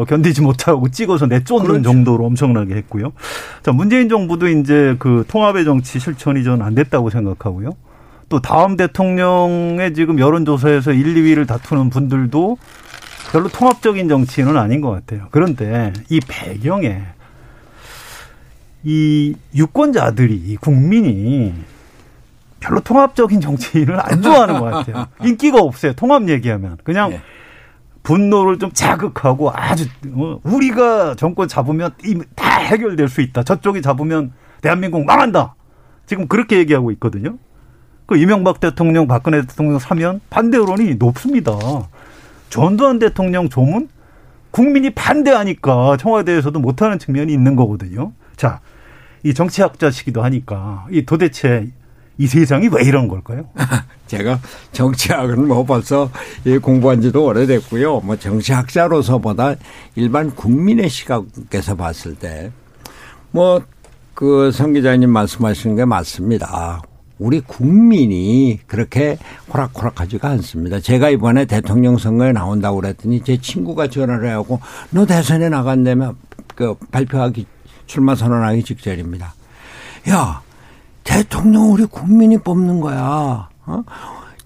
[0.00, 1.82] 어, 견디지 못하고 찍어서 내쫓는 그렇죠.
[1.82, 3.12] 정도로 엄청나게 했고요.
[3.62, 7.72] 자, 문재인 정부도 이제 그 통합의 정치 실천이 전 안 됐다고 생각하고요.
[8.28, 12.58] 또 다음 대통령의 지금 여론조사에서 1, 2위를 다투는 분들도
[13.32, 15.28] 별로 통합적인 정치인은 아닌 것 같아요.
[15.30, 17.02] 그런데 이 배경에
[18.84, 21.52] 이 유권자들이 국민이
[22.60, 25.06] 별로 통합적인 정치인을 안 좋아하는 것 같아요.
[25.24, 25.92] 인기가 없어요.
[25.94, 27.20] 통합 얘기하면 그냥 네.
[28.02, 31.92] 분노를 좀 자극하고 아주 어, 우리가 정권 잡으면
[32.34, 33.42] 다 해결될 수 있다.
[33.42, 34.32] 저쪽이 잡으면
[34.62, 35.54] 대한민국 망한다.
[36.06, 37.36] 지금 그렇게 얘기하고 있거든요.
[38.06, 41.52] 그 이명박 대통령, 박근혜 대통령 사면 반대 여론이 높습니다.
[42.48, 43.88] 전두환 대통령 조문
[44.50, 48.12] 국민이 반대하니까 청와대에서도 못하는 측면이 있는 거거든요.
[48.36, 48.60] 자,
[49.22, 51.68] 이 정치학자시기도 하니까 이 도대체
[52.20, 53.46] 이 세상이 왜 이런 걸까요?
[54.06, 54.38] 제가
[54.72, 56.10] 정치학은 뭐 벌써
[56.60, 58.00] 공부한 지도 오래됐고요.
[58.00, 59.54] 뭐 정치학자로서보다
[59.96, 62.50] 일반 국민의 시각에서 봤을 때
[63.32, 63.62] 뭐
[64.14, 66.82] 그 성 기자님 말씀하시는 게 맞습니다.
[67.18, 69.16] 우리 국민이 그렇게
[69.50, 70.78] 호락호락하지가 않습니다.
[70.80, 76.16] 제가 이번에 대통령 선거에 나온다고 그랬더니 제 친구가 전화를 해갖고 너 대선에 나간다면
[76.54, 77.46] 그 발표하기
[77.86, 79.32] 출마 선언하기 직전입니다.
[80.10, 80.42] 야
[81.04, 83.48] 대통령 우리 국민이 뽑는 거야.
[83.66, 83.84] 어?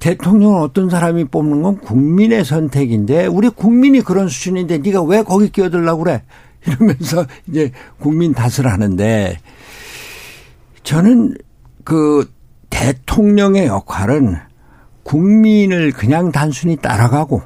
[0.01, 6.05] 대통령은 어떤 사람이 뽑는 건 국민의 선택인데 우리 국민이 그런 수준인데 네가 왜 거기 끼어들라고
[6.05, 6.23] 그래?
[6.67, 9.39] 이러면서 이제 국민 탓을 하는데
[10.83, 11.37] 저는
[11.85, 12.31] 그
[12.71, 14.37] 대통령의 역할은
[15.05, 17.43] 국민을 그냥 단순히 따라가고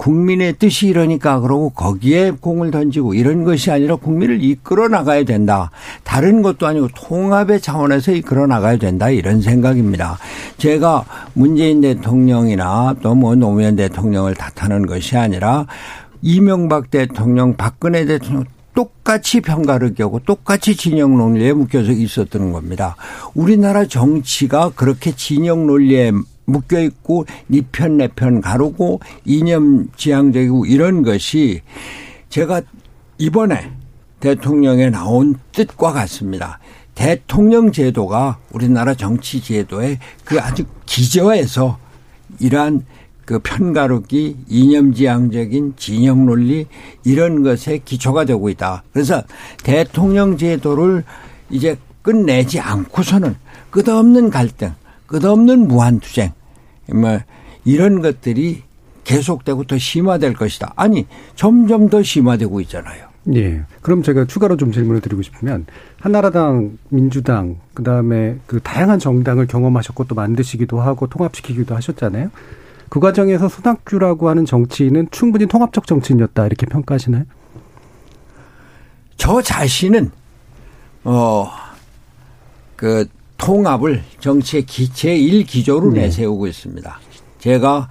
[0.00, 5.70] 국민의 뜻이 이러니까 그러고 거기에 공을 던지고 이런 것이 아니라 국민을 이끌어 나가야 된다.
[6.04, 9.10] 다른 것도 아니고 통합의 차원에서 이끌어 나가야 된다.
[9.10, 10.16] 이런 생각입니다.
[10.56, 15.66] 제가 문재인 대통령이나 또 뭐 노무현 대통령을 탓하는 것이 아니라
[16.22, 22.96] 이명박 대통령, 박근혜 대통령 똑같이 평가를 겨고 똑같이 진영 논리에 묶여서 있었던 겁니다.
[23.34, 26.12] 우리나라 정치가 그렇게 진영 논리에
[26.50, 31.62] 묶여 있고 니 편 내 편 가르고 이념 지향적이고 이런 것이
[32.28, 32.62] 제가
[33.18, 33.72] 이번에
[34.20, 36.58] 대통령에 나온 뜻과 같습니다.
[36.94, 41.78] 대통령 제도가 우리나라 정치 제도의 그 아주 기저에서
[42.38, 42.84] 이러한
[43.24, 46.66] 그 편가르기, 이념지향적인 진영 논리
[47.04, 48.82] 이런 것에 기초가 되고 있다.
[48.92, 49.22] 그래서
[49.62, 51.04] 대통령 제도를
[51.48, 53.36] 이제 끝내지 않고서는
[53.70, 54.72] 끝없는 갈등,
[55.06, 56.32] 끝없는 무한투쟁,
[56.94, 57.20] 뭐
[57.64, 58.62] 이런 것들이
[59.04, 60.72] 계속되고 더 심화될 것이다.
[60.76, 63.10] 아니 점점 더 심화되고 있잖아요.
[63.34, 63.62] 예.
[63.82, 65.66] 그럼 제가 추가로 좀 질문을 드리고 싶으면
[65.98, 72.30] 한나라당, 민주당, 그다음에 그 다양한 정당을 경험하셨고 또 만드시기도 하고 통합시키기도 하셨잖아요.
[72.88, 77.24] 그 과정에서 손학규라고 하는 정치인은 충분히 통합적 정치인이었다 이렇게 평가하시나요?
[79.16, 80.10] 저 자신은
[81.04, 83.06] 어그
[83.40, 86.02] 통합을 정치의 기체 일기조로 네.
[86.02, 87.00] 내세우고 있습니다.
[87.38, 87.88] 제가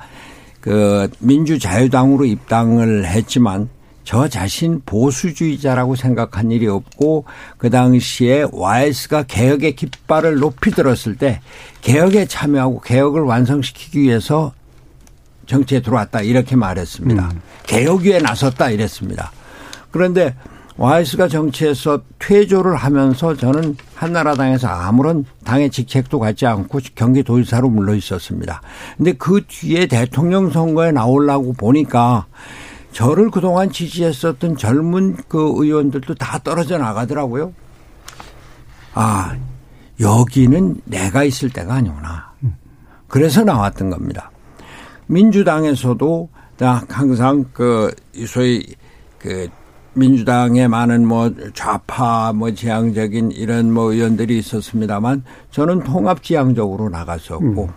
[0.62, 3.70] 그 민주자유당으로 입당을 했지만
[4.04, 7.26] 저 자신 보수주의자라고 생각한 일이 없고
[7.58, 11.42] 그 당시에 YS가 개혁의 깃발을 높이 들었을 때
[11.82, 14.54] 개혁에 참여하고 개혁을 완성시키기 위해서
[15.46, 17.24] 정치에 들어왔다 이렇게 말했습니다.
[17.24, 17.42] 음.
[17.66, 19.32] 개혁 위에 나섰다 이랬습니다.
[19.92, 20.36] 그런데
[20.80, 28.62] 와이스가 정치에서 퇴조를 하면서 저는 한나라당에서 아무런 당의 직책도 갖지 않고 경기도지사로 물러 있었습니다.
[28.96, 32.28] 근데 그 뒤에 대통령 선거에 나오려고 보니까
[32.94, 37.54] 저를 그동안 지지했었던 젊은 그 의원들도 다 떨어져 나가더라고요.
[38.94, 39.36] 아,
[40.00, 42.32] 여기는 내가 있을 때가 아니구나.
[43.10, 44.32] 그래서 나왔던 겁니다.
[45.08, 46.30] 민주당에서도
[46.88, 47.94] 항상 그
[48.26, 48.65] 소위
[49.18, 49.50] 그
[49.93, 57.73] 민주당에 많은 뭐 좌파 뭐 지향적인 이런 뭐 의원들이 있었습니다만 저는 통합 지향적으로 나갔었고 음.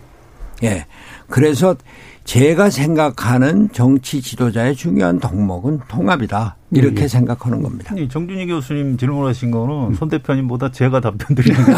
[0.63, 0.85] 예
[1.27, 1.75] 그래서
[2.23, 6.55] 제가 생각하는 정치 지도자의 중요한 덕목은 통합이다.
[6.71, 7.07] 이렇게 예.
[7.07, 7.93] 생각하는 겁니다.
[8.09, 9.93] 정준희 교수님 질문하신 거는 음.
[9.93, 11.71] 손 대표님보다 제가 답변 드리는 게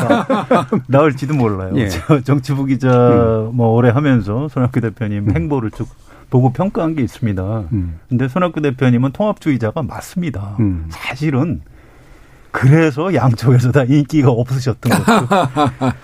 [0.88, 1.74] 나을지도 몰라요.
[1.78, 1.90] 예.
[2.24, 3.56] 정치부 기자 음.
[3.56, 5.36] 뭐 오래 하면서 손학규 대표님 음.
[5.36, 5.88] 행보를 쭉
[6.36, 7.64] 보고 평가한 게 있습니다.
[7.72, 7.98] 음.
[8.10, 10.58] 근데 손학규 대표님은 통합주의자가 맞습니다.
[10.60, 10.86] 음.
[10.90, 11.62] 사실은
[12.52, 15.28] 그래서 양쪽에서 다 인기가 없으셨던 것도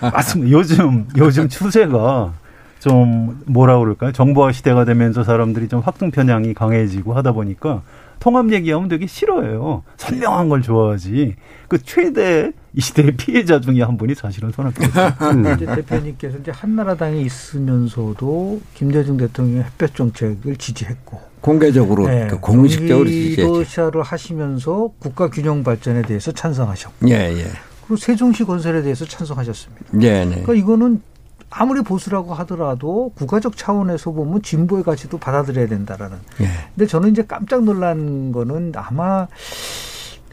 [0.00, 0.50] 맞습니다.
[0.50, 2.32] 요즘 요즘 추세가
[2.78, 4.12] 좀 뭐라 그럴까요?
[4.12, 7.82] 정보화 시대가 되면서 사람들이 좀 확증 편향이 강해지고 하다 보니까
[8.18, 9.82] 통합 얘기하면 되게 싫어해요.
[9.98, 11.36] 선명한 걸 좋아하지.
[11.68, 14.82] 그 최대 이 시대의 피해자 중에 한 분이 사실은 손학규
[15.56, 22.28] 이제 대표님께서 이제 한나라당에 있으면서도 김대중 대통령의 햇볕 정책을 지지했고 공개적으로 네.
[22.28, 23.58] 그 공식적으로 지지했죠.
[23.58, 27.50] 러시아를 하시면서 국가 균형 발전에 대해서 찬성하셨고, 예, 예.
[27.80, 29.86] 그리고 세종시 건설에 대해서 찬성하셨습니다.
[30.02, 30.26] 예, 네.
[30.26, 31.02] 그러니까 이거는
[31.50, 36.16] 아무리 보수라고 하더라도 국가적 차원에서 보면 진보의 가치도 받아들여야 된다라는.
[36.40, 36.46] 예.
[36.74, 39.26] 근데 저는 이제 깜짝 놀란 거는 아마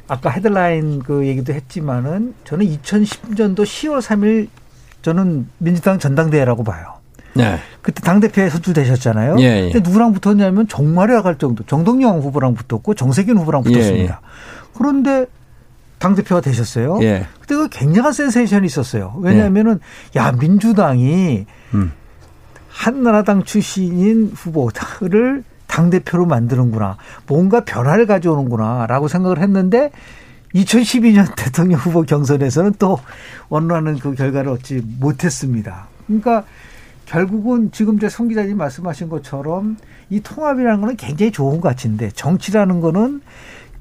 [0.10, 4.50] 아까 헤드라인 그 얘기도 했지만은 저는 2010년도 10월 3일
[5.02, 6.96] 저는 민주당 전당대회라고 봐요.
[7.36, 7.60] 네.
[7.82, 9.38] 그때 당대표에 선출되셨잖아요.
[9.40, 9.72] 예, 예.
[9.72, 13.98] 근데 누구랑 붙었냐면 정말에 갈 정도 정동영 후보랑 붙었고 정세균 후보랑 붙었습니다.
[13.98, 14.14] 예, 예.
[14.76, 15.28] 그런데
[16.00, 17.00] 당대표가 되셨어요.
[17.04, 17.28] 예.
[17.40, 19.16] 그때 그 굉장한 센세이션이 있었어요.
[19.20, 19.80] 왜냐하면은
[20.16, 21.46] 야 민주당이
[21.76, 21.92] 음.
[22.70, 25.44] 한나라당 출신인 후보를
[25.80, 26.98] 당대표로 만드는구나.
[27.28, 28.86] 뭔가 변화를 가져오는구나.
[28.88, 29.92] 라고 생각을 했는데
[30.54, 33.00] 2012년 대통령 후보 경선에서는 또
[33.48, 35.88] 원하는 그 결과를 얻지 못했습니다.
[36.08, 36.44] 그러니까
[37.06, 39.78] 결국은 지금 성 기자님 말씀하신 것처럼
[40.10, 43.22] 이 통합이라는 거는 굉장히 좋은 가치인데 정치라는 거는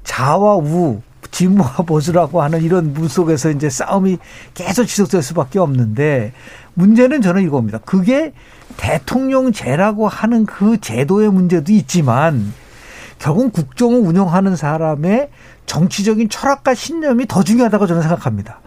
[0.03, 4.17] 자와 우, 진보와 보수라고 하는 이런 문 속에서 이제 싸움이
[4.53, 6.33] 계속 지속될 수밖에 없는데
[6.83, 7.77] 문제는 저는 이겁니다.
[7.79, 8.33] 그게
[8.77, 12.53] 대통령제라고 하는 그 제도의 문제도 있지만
[13.19, 15.29] 결국 국정을 운영하는 사람의
[15.65, 18.61] 정치적인 철학과 신념이 더 중요하다고 저는 생각합니다.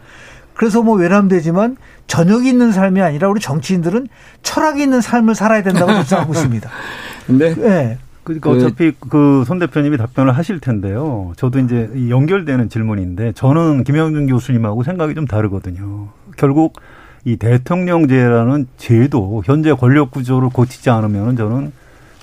[0.54, 4.08] 그래서 뭐 외람되지만 저녁이 있는 삶이 아니라 우리 정치인들은
[4.42, 6.70] 철학이 있는 삶을 살아야 된다고 생각하고 있습니다.
[7.26, 7.98] 근데 네.
[8.24, 11.32] 그러니까 그 어차피 그 손 대표님이 답변을 하실 텐데요.
[11.36, 16.08] 저도 이제 연결되는 질문인데 저는 김영준 교수님하고 생각이 좀 다르거든요.
[16.36, 16.74] 결국
[17.24, 21.72] 이 대통령제라는 제도 현재 권력 구조를 고치지 않으면 저는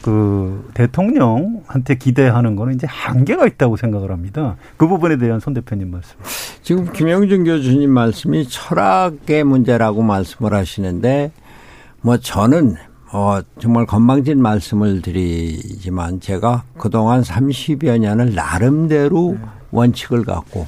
[0.01, 4.55] 그 대통령한테 기대하는 거는 이제 한계가 있다고 생각을 합니다.
[4.77, 6.15] 그 부분에 대한 손 대표님 말씀.
[6.61, 11.31] 지금 김영준 교수님 말씀이 철학의 문제라고 말씀을 하시는데
[12.01, 12.75] 뭐 저는
[13.11, 19.37] 어 정말 건방진 말씀을 드리지만 제가 그동안 30여 년을 나름대로
[19.71, 20.67] 원칙을 갖고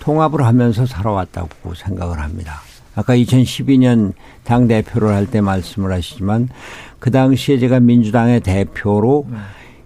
[0.00, 2.67] 통합을 하면서 살아왔다고 생각을 합니다.
[2.98, 6.48] 아까 2012년 당 대표를 할 때 말씀을 하시지만
[6.98, 9.26] 그 당시에 제가 민주당의 대표로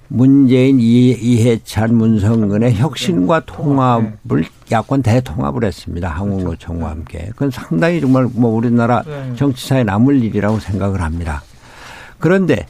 [0.08, 6.08] 문재인 이해찬 문성근의 혁신과 통합을 야권 대통합을 했습니다.
[6.08, 7.26] 한국노총과 함께.
[7.30, 9.02] 그건 상당히 정말 뭐 우리나라
[9.36, 11.42] 정치사에 남을 일이라고 생각을 합니다.
[12.18, 12.66] 그런데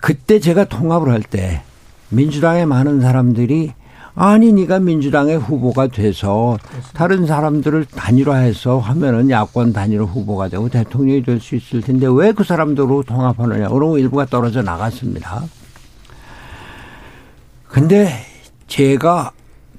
[0.00, 1.62] 그때 제가 통합을 할 때
[2.08, 3.72] 민주당의 많은 사람들이
[4.22, 6.58] 아니 네가 민주당의 후보가 돼서
[6.92, 12.44] 다른 사람들을 단일화해서 하면은 야권 단일화 후보가 되고 대통령이 될 수 있을 텐데 왜 그
[12.44, 15.42] 사람들로 통합하느냐 그러고 일부가 떨어져 나갔습니다.
[17.66, 18.10] 근데
[18.66, 19.30] 제가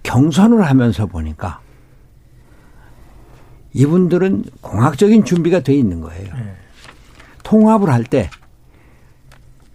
[0.01, 1.59] 경선을 하면서 보니까
[3.73, 6.33] 이분들은 공학적인 준비가 돼 있는 거예요.
[6.33, 6.55] 네.
[7.43, 8.31] 통합을 할 때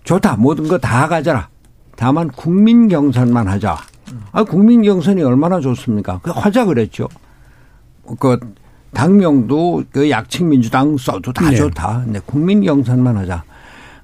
[0.02, 1.50] 좋다 모든 거 다 가져라.
[1.94, 3.76] 다만 국민 경선만 하자.
[4.32, 6.20] 아, 국민 경선이 얼마나 좋습니까?
[6.22, 7.08] 그 하자 그랬죠.
[8.18, 8.38] 그
[8.92, 11.56] 당명도 그 약칭 민주당 써도 다 네.
[11.56, 12.02] 좋다.
[12.04, 13.44] 근데 국민 경선만 하자.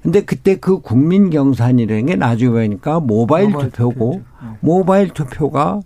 [0.01, 4.57] 근데 그때 그 국민 경선이라는 게 나중에 보니까 모바일, 모바일 투표고 투표죠.
[4.59, 5.79] 모바일 투표가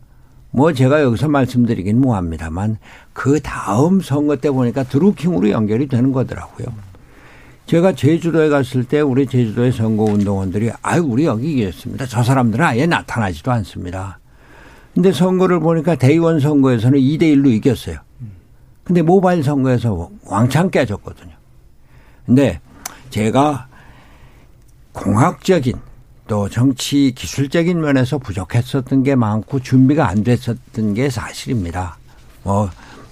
[0.49, 2.77] 뭐 제가 여기서 말씀드리긴 뭐합니다만
[3.13, 6.67] 그 다음 선거 때 보니까 드루킹으로 연결이 되는 거더라고요.
[7.67, 12.06] 제가 제주도에 갔을 때 우리 제주도의 선거운동원들이 아유 우리 여기 이겼습니다.
[12.06, 14.19] 저 사람들은 아예 나타나지도 않습니다.
[14.93, 17.97] 근데 선거를 보니까 대의원 선거에서는 2대 1로 이겼어요.
[18.86, 21.34] 근데 모바일 선거에서 왕창 깨졌거든요.
[22.25, 22.62] 근데
[23.10, 23.67] 제가
[24.93, 25.73] 공학적인
[26.27, 31.97] 또 정치 기술적인 면에서 부족했었던 게 많고 준비가 안 됐었던 게 사실입니다.
[32.43, 32.69] 뭐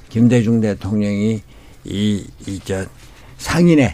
[0.07, 1.41] 김대중 대통령이
[1.83, 2.85] 이이저
[3.37, 3.93] 상인의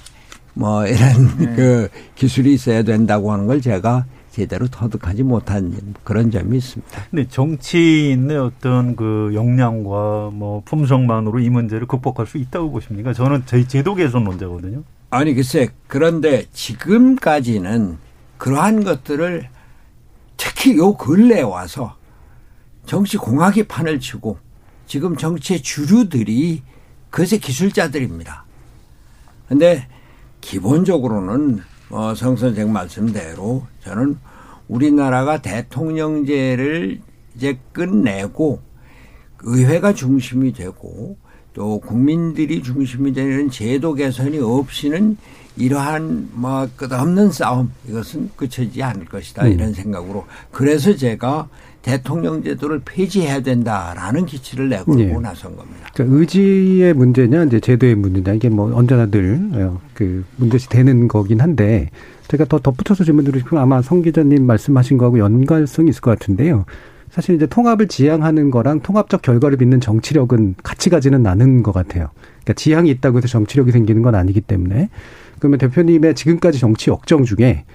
[0.53, 1.53] 뭐 이런 네.
[1.55, 7.03] 그 기술이 있어야 된다고 하는 걸 제가 제대로 터득하지 못한 그런 점이 있습니다.
[7.09, 13.13] 근데 정치인의 어떤 그 역량과 뭐 품성만으로 이 문제를 극복할 수 있다고 보십니까?
[13.13, 14.83] 저는 저희 제도 개선론자거든요.
[15.09, 17.97] 아니 글쎄 그런데 지금까지는
[18.37, 19.49] 그러한 것들을
[20.37, 21.97] 특히 요 근래에 와서
[22.85, 24.37] 정치 공학이 판을 치고
[24.87, 26.63] 지금 정치의 주류들이
[27.09, 28.45] 그것의 기술자들입니다.
[29.49, 29.87] 근데
[30.41, 34.17] 기본적으로는 어, 성 선생 말씀대로 저는
[34.67, 37.01] 우리나라가 대통령제를
[37.35, 38.61] 이제 끝내고
[39.43, 41.17] 의회가 중심이 되고
[41.53, 45.17] 또 국민들이 중심이 되는 제도 개선이 없이는
[45.57, 49.51] 이러한 뭐 끝없는 싸움 이것은 끝이지 않을 것이다 음.
[49.51, 51.49] 이런 생각으로 그래서 제가
[51.81, 55.13] 대통령 제도를 폐지해야 된다라는 기치를 내걸고 예.
[55.13, 55.89] 나선 겁니다.
[55.93, 61.89] 그러니까 의지의 문제냐, 이제 제도의 문제냐, 이게 뭐 언제나 늘그 문제시 되는 거긴 한데,
[62.27, 66.65] 제가 더 덧붙여서 질문드리고 싶은 건 아마 성 기자님 말씀하신 거하고 연관성이 있을 것 같은데요.
[67.09, 72.09] 사실 이제 통합을 지향하는 거랑 통합적 결과를 믿는 정치력은 같이 가지는 않은 것 같아요.
[72.43, 74.89] 그러니까 지향이 있다고 해서 정치력이 생기는 건 아니기 때문에.
[75.39, 77.65] 그러면 대표님의 지금까지 정치 역정 중에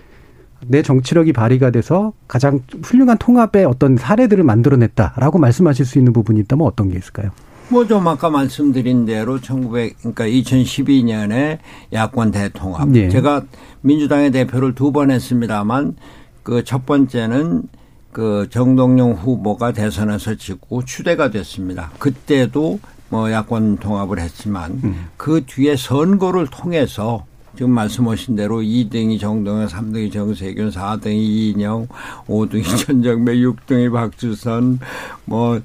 [0.67, 6.67] 내 정치력이 발휘가 돼서 가장 훌륭한 통합의 어떤 사례들을 만들어냈다라고 말씀하실 수 있는 부분이 있다면
[6.67, 7.31] 어떤 게 있을까요?
[7.69, 11.59] 뭐 좀 아까 말씀드린 대로 1900 그러니까 2012년에
[11.93, 12.95] 야권 대통합.
[12.95, 13.09] 예.
[13.09, 13.43] 제가
[13.83, 15.97] 민주당의 대표를 두 번 했습니다만
[16.43, 17.65] 그 첫 번째는
[18.13, 21.91] 그 정동영 후보가 대선에서 지고 추대가 됐습니다.
[21.99, 22.79] 그때도
[23.09, 24.81] 뭐 야권 통합을 했지만
[25.17, 27.25] 그 뒤에 선거를 통해서
[27.57, 31.89] 지금 말씀하신 대로 2등이 정동영, 3등이 정세균, 4등이 이인영,
[32.29, 34.79] 5등이 전정배, 6등이 박주선,
[35.25, 35.61] 뭐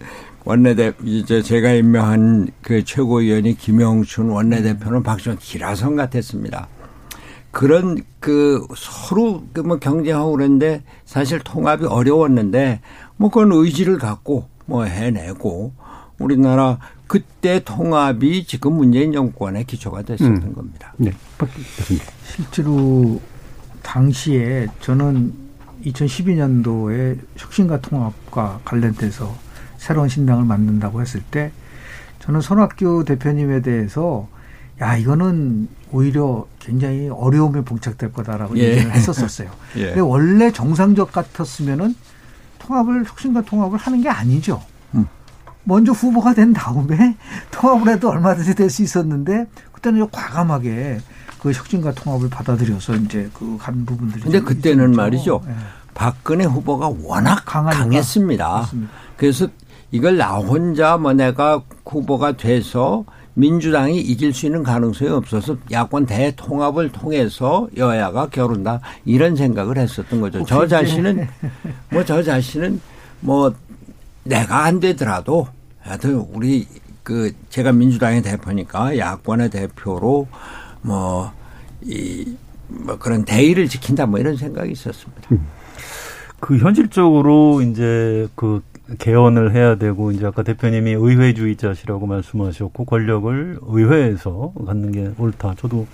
[0.46, 6.68] 원내대 이제 제가 임명한 그 최고위원이 김영춘 원내대표는 박지원 기라성 같았습니다.
[7.52, 12.80] 그런 그 서로 그 뭐 경쟁하고 그랬는데 사실 통합이 어려웠는데
[13.18, 15.74] 뭐 그건 의지를 갖고 뭐 해내고
[16.18, 16.80] 우리나라
[17.12, 20.54] 그때 통합이 지금 문재인 정권의 기초가 됐었던 음.
[20.54, 20.94] 겁니다.
[20.96, 21.12] 네.
[22.24, 23.20] 실제로
[23.84, 25.34] 당시에 저는
[25.84, 29.36] 2012년도에 혁신과 통합과 관련돼서
[29.76, 31.52] 새로운 신당을 만든다고 했을 때
[32.20, 34.30] 저는 손학규 대표님에 대해서
[34.80, 38.70] 야 이거는 오히려 굉장히 어려움에 봉착될 거다라고 예.
[38.70, 39.52] 얘기를 했었었어요.
[39.76, 39.88] 예.
[39.88, 41.94] 근데 원래 정상적 같았으면은
[42.60, 44.64] 통합을 혁신과 통합을 하는 게 아니죠.
[45.64, 45.66] 음.
[45.66, 47.16] 먼저 후보가 된 다음에
[47.52, 51.00] 통합을 해도 얼마든지 될 수 있었는데 그때는 좀 과감하게
[51.42, 54.22] 그 혁신과 통합을 받아들여서 이제 그 간 부분들이.
[54.24, 54.98] 근데 좀 그때는 있었죠.
[54.98, 55.42] 말이죠.
[55.48, 55.54] 예.
[55.94, 57.84] 박근혜 후보가 워낙 강하니까.
[57.84, 58.48] 강했습니다.
[58.48, 58.92] 맞습니다.
[59.18, 59.48] 그래서
[59.92, 63.04] 이걸 나 혼자 뭐 내가 후보가 돼서
[63.34, 70.46] 민주당이 이길 수 있는 가능성이 없어서 야권 대통합을 통해서 여야가 겨룬다 이런 생각을 했었던 거죠.
[70.46, 71.28] 저 자신은
[71.92, 72.80] 뭐 저 자신은
[73.22, 73.54] 뭐
[74.24, 75.48] 내가 안 되더라도
[75.80, 76.68] 하여튼 우리
[77.04, 80.28] 그 제가 민주당의 대표니까 야권의 대표로
[80.82, 81.32] 뭐
[81.84, 82.38] 이
[82.74, 85.28] 뭐 그런 대의를 지킨다 뭐 이런 생각이 있었습니다.
[86.40, 88.62] 그 현실적으로 이제 그
[88.98, 95.56] 개헌을 해야 되고 이제 아까 대표님이 의회주의자시라고 말씀하셨고 권력을 의회에서 갖는 게 옳다.
[95.58, 95.86] 저도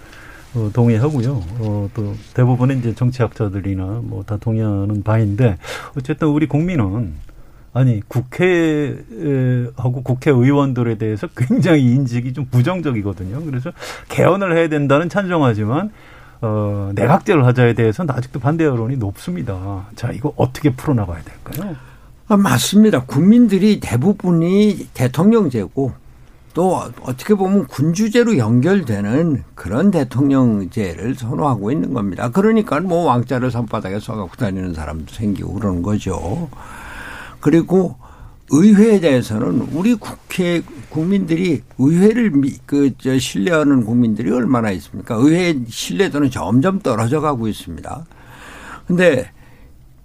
[0.56, 1.44] 어, 동의하고요.
[1.60, 5.58] 어, 또 대부분의 이제 정치학자들이나 뭐 다 동의하는 바인데
[5.98, 7.14] 어쨌든 우리 국민은
[7.78, 13.44] 아니 국회하고 국회의원들에 대해서 굉장히 인식이 좀 부정적이거든요.
[13.46, 13.72] 그래서
[14.10, 15.92] 개헌을 해야 된다는 찬성하지만
[16.42, 19.86] 어, 내각제를 하자에 대해서는 아직도 반대 여론이 높습니다.
[19.96, 21.76] 자, 이거 어떻게 풀어나가야 될까요?
[22.28, 23.04] 아, 맞습니다.
[23.04, 25.94] 국민들이 대부분이 대통령제고
[26.56, 32.30] 또 어떻게 보면 군주제로 연결되는 그런 대통령제를 선호하고 있는 겁니다.
[32.32, 36.50] 그러니까 뭐 왕자를 손바닥에 써갖고 다니는 사람도 생기고 그러는 거죠.
[37.40, 37.96] 그리고
[38.50, 42.32] 의회에 대해서는 우리 국회 국민들이 의회를
[42.66, 45.16] 그 저 신뢰하는 국민들이 얼마나 있습니까?
[45.16, 48.06] 의회 신뢰도는 점점 떨어져 가고 있습니다.
[48.88, 49.30] 근데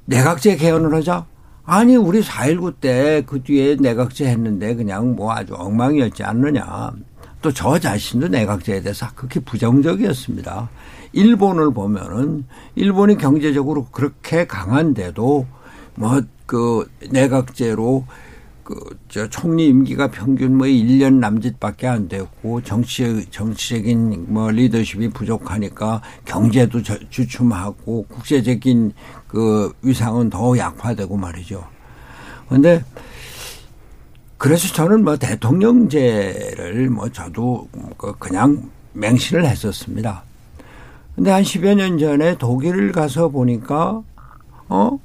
[0.07, 1.27] 내각제 개헌을 하자?
[1.65, 6.93] 아니 우리 4.19 때 그 뒤에 내각제 했는데 그냥 뭐 아주 엉망이었지 않느냐.
[7.41, 10.69] 또 저 자신도 내각제에 대해서 그렇게 부정적이었습니다.
[11.13, 15.47] 일본을 보면은 일본이 경제적으로 그렇게 강한데도
[15.95, 16.23] 뭐
[16.53, 18.05] 그 내각제로
[18.63, 26.83] 그저 총리 임기가 평균 뭐 1년 남짓밖에 안 되고 정치 정치적인 뭐 리더십이 부족하니까 경제도
[26.83, 28.93] 저- 주춤하고 국제적인
[29.27, 31.67] 그 위상은 더 약화되고 말이죠.
[32.51, 32.85] 그런데
[34.37, 40.23] 그래서 저는 뭐 대통령제를 뭐 저도 그 그냥 맹신을 했었습니다.
[41.15, 44.03] 근데 한 10여 년 전에 독일을 가서 보니까
[44.69, 44.99] 어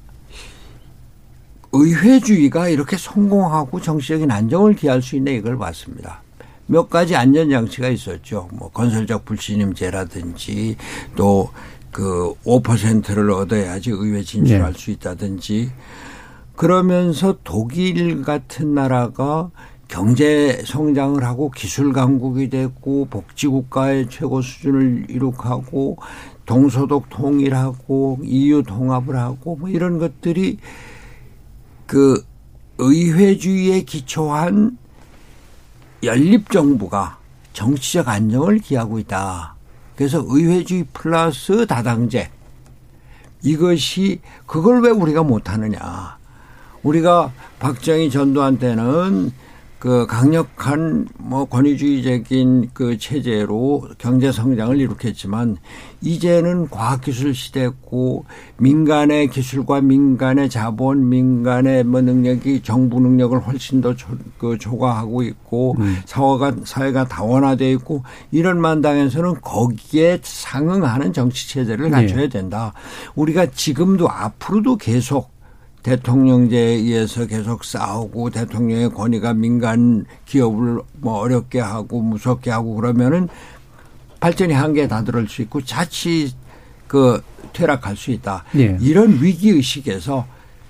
[1.79, 6.21] 의회주의가 이렇게 성공하고 정치적인 안정을 기할 수 있는 이걸 봤습니다.
[6.65, 8.49] 몇 가지 안전장치가 있었죠.
[8.51, 10.75] 뭐 건설적 불신임제라든지
[11.15, 11.49] 또
[11.97, 14.79] 그 5%를 얻어야지 의회 진출할 네.
[14.79, 15.71] 수 있다든지
[16.55, 19.49] 그러면서 독일 같은 나라가
[19.87, 25.97] 경제 성장을 하고 기술 강국이 됐고 복지 국가의 최고 수준을 이룩하고
[26.45, 30.57] 동소독 통일하고 EU 통합을 하고 뭐 이런 것들이
[31.87, 32.23] 그
[32.77, 34.77] 의회주의에 기초한
[36.03, 37.17] 연립 정부가
[37.53, 39.55] 정치적 안정을 기하고 있다.
[39.95, 42.29] 그래서 의회주의 플러스 다당제
[43.41, 46.17] 이것이 그걸 왜 우리가 못하느냐.
[46.83, 49.31] 우리가 박정희 전두환 때는
[49.79, 55.57] 그 강력한 뭐 권위주의적인 그 체제로 경제 성장을 이룩했지만
[56.01, 58.25] 이제는 과학기술 시대고
[58.57, 65.97] 민간의 기술과 민간의 자본, 민간의 뭐 능력이 정부 능력을 훨씬 더그 초과하고 있고 음.
[66.05, 72.29] 사회가 사회가 다원화돼 있고 이런 만당에서는 거기에 상응하는 정치 체제를 갖춰야 네.
[72.29, 72.73] 된다.
[73.15, 75.36] 우리가 지금도 앞으로도 계속
[75.83, 83.29] 대통령제에 의해서 계속 싸우고 대통령의 권위가 민간 기업을 뭐 어렵게 하고 무섭게 하고 그러면은
[84.19, 86.33] 발전이 한계에 다다를 수 있고 자칫
[86.87, 87.21] 그
[87.53, 88.43] 퇴락할 수 있다.
[88.57, 88.77] 예.
[88.81, 90.25] 이런 위기 의식에서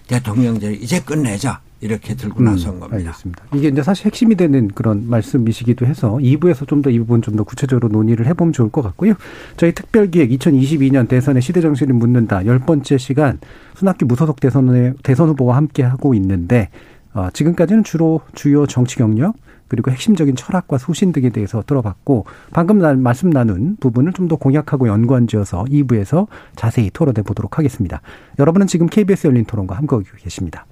[0.07, 1.61] 대통령제를 이제 끝내자.
[1.79, 2.95] 이렇게 들고 음, 나선 겁니다.
[2.97, 3.43] 알겠습니다.
[3.53, 7.43] 이게 이제 사실 핵심이 되는 그런 말씀이시기도 해서 2부에서 좀 더 이 부분 좀 더
[7.43, 9.13] 구체적으로 논의를 해보면 좋을 것 같고요.
[9.57, 13.39] 저희 특별기획 2022년 대선의 시대정신을 묻는다 열 번째 시간
[13.75, 16.69] 순학규 무소속 대선의 대선 후보와 함께 하고 있는데
[17.13, 19.35] 어, 지금까지는 주로 주요 정치 경력
[19.67, 24.87] 그리고 핵심적인 철학과 소신 등에 대해서 들어봤고 방금 날 말씀 나눈 부분을 좀 더 공약하고
[24.87, 28.01] 연관지어서 2부에서 자세히 토론해 보도록 하겠습니다.
[28.39, 30.65] 여러분은 지금 KBS 열린 토론과 함께하고 계십니다.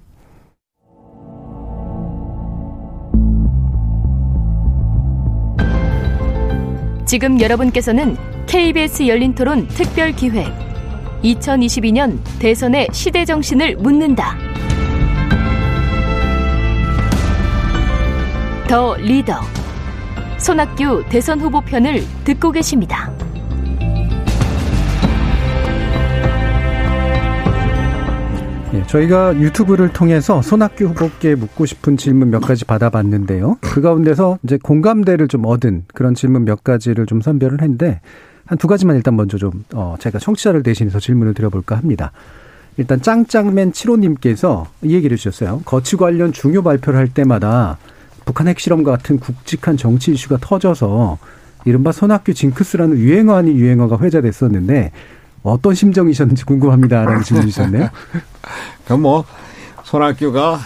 [7.15, 10.51] 지금 여러분께서는 KBS 열린 토론 특별 기획
[11.23, 14.37] 2022년 대선의 시대 정신을 묻는다.
[18.67, 19.39] 더 리더
[20.37, 23.14] 손학규 대선 후보 편을 듣고 계십니다.
[28.75, 33.57] 네, 저희가 유튜브를 통해서 손학규 후보께 묻고 싶은 질문 몇 가지 받아봤는데요.
[33.61, 38.01] 그 가운데서 이제 공감대를 좀 얻은 그런 질문 몇 가지를 좀 선별을 했는데
[38.45, 42.11] 한 두 가지만 일단 먼저 좀 어, 제가 청취자를 대신해서 질문을 드려볼까 합니다.
[42.75, 45.61] 일단 짱짱맨 7호님께서 이 얘기를 주셨어요.
[45.63, 47.77] 거치 관련 중요 발표를 할 때마다
[48.25, 51.17] 북한 핵실험 같은 굵직한 정치 이슈가 터져서
[51.63, 54.91] 이른바 손학규 징크스라는 유행어 아닌 유행어가 회자됐었는데
[55.51, 57.89] 어떤 심정이셨는지 궁금합니다라는 질문이 셨네요
[58.87, 59.25] 그뭐
[59.83, 60.59] 손학규가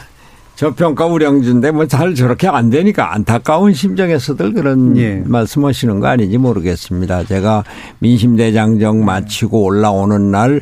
[0.55, 5.23] 저평가 우량주인데 뭐 잘 저렇게 안 되니까 안타까운 심정에서들 그런 예.
[5.25, 7.23] 말씀하시는 거 아닌지 모르겠습니다.
[7.23, 7.63] 제가
[7.99, 10.61] 민심대장정 마치고 올라오는 날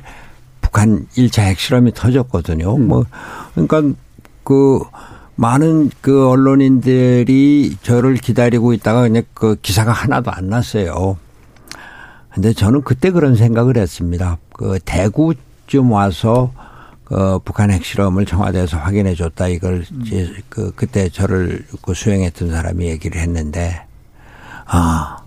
[0.62, 2.76] 북한 1차 핵실험이 터졌거든요.
[2.76, 2.88] 음.
[2.88, 3.06] 뭐
[3.56, 3.82] 그러니까
[4.44, 4.82] 그
[5.36, 11.18] 많은 그 언론인들이 저를 기다리고 있다가 그냥 그 기사가 하나도 안 났어요.
[12.38, 14.38] 근데 저는 그때 그런 생각을 했습니다.
[14.54, 16.54] 그 대구쯤 와서
[17.04, 23.20] 그 북한 핵실험을 청와대에서 확인해 줬다 이걸 이제 그 그때 저를 그 수행했던 사람이 얘기를
[23.20, 23.84] 했는데
[24.68, 25.18] 아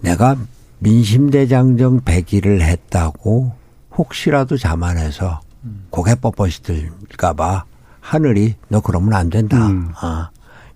[0.00, 0.38] 내가
[0.78, 3.52] 민심대장정 100일을 했다고
[3.94, 5.42] 혹시라도 자만해서
[5.90, 6.64] 고개 뻣뻣이
[7.10, 7.64] 들까봐
[8.00, 9.66] 하늘이 너 그러면 안 된다.
[9.66, 9.92] 음.
[9.96, 10.30] 아,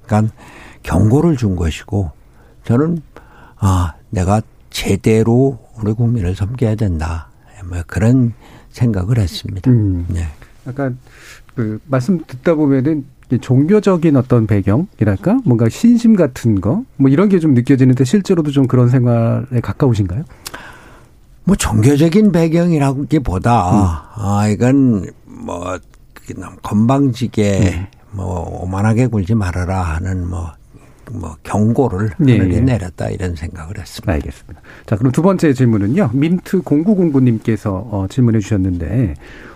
[0.05, 0.35] 그러니까
[0.83, 2.11] 경고를 준 것이고
[2.65, 3.01] 저는
[3.57, 7.29] 아 내가 제대로 우리 국민을 섬겨야 된다.
[7.69, 8.33] 뭐 그런
[8.71, 9.71] 생각을 했습니다.
[9.71, 10.07] 음.
[10.09, 10.27] 네.
[10.67, 10.99] 약간
[11.55, 13.05] 그 말씀 듣다 보면은
[13.41, 18.89] 종교적인 어떤 배경이랄까 뭔가 신심 같은 거 뭐 이런 게 좀 느껴지는데 실제로도 좀 그런
[18.89, 20.25] 생활에 가까우신가요?
[21.45, 24.23] 뭐 종교적인 배경이라기보다 음.
[24.23, 25.79] 아 이건 뭐
[26.63, 27.87] 건방지게 음.
[28.17, 30.53] 뭐 오만하게 굴지 말아라 하는 뭐
[31.13, 32.39] 뭐뭐 경고를 네.
[32.39, 34.13] 하늘이 내렸다 이런 생각을 했습니다.
[34.13, 34.61] 알겠습니다.
[34.87, 36.11] 자 그럼 두 번째 질문은요.
[36.13, 39.15] 민트 공구공구님께서 어, 질문해 주셨는데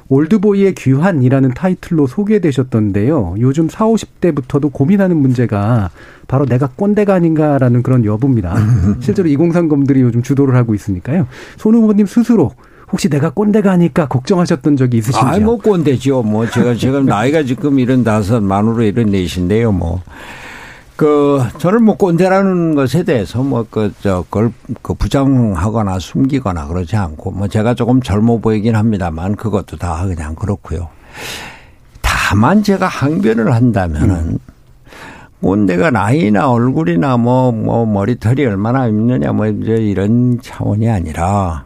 [0.08, 3.36] 올드보이의 귀환이라는 타이틀로 소개되셨던데요.
[3.38, 5.90] 요즘 4, 50대부터도 고민하는 문제가
[6.28, 8.54] 바로 내가 꼰대가 아닌가라는 그런 여부입니다.
[9.00, 11.26] 실제로 2030들이 요즘 주도를 하고 있으니까요.
[11.56, 12.52] 손 후보님 스스로
[12.90, 15.30] 혹시 내가 꼰대가 아닐까 걱정하셨던 적이 있으신지요?
[15.30, 16.22] 아이, 뭐 꼰대죠.
[16.22, 19.72] 뭐 제가 지금 나이가 지금 이런 다섯 만으로 이런 넷인데요.
[19.72, 20.02] 뭐.
[21.02, 27.48] 그, 저는 뭐 꼰대라는 것에 대해서 뭐 그, 저, 그 부정하거나 숨기거나 그러지 않고 뭐
[27.48, 30.90] 제가 조금 젊어 보이긴 합니다만 그것도 다 그냥 그렇고요.
[32.02, 34.38] 다만 제가 항변을 한다면은 음.
[35.40, 41.64] 꼰대가 나이나 얼굴이나 뭐, 뭐 머리털이 얼마나 있느냐 뭐 이제 이런 차원이 아니라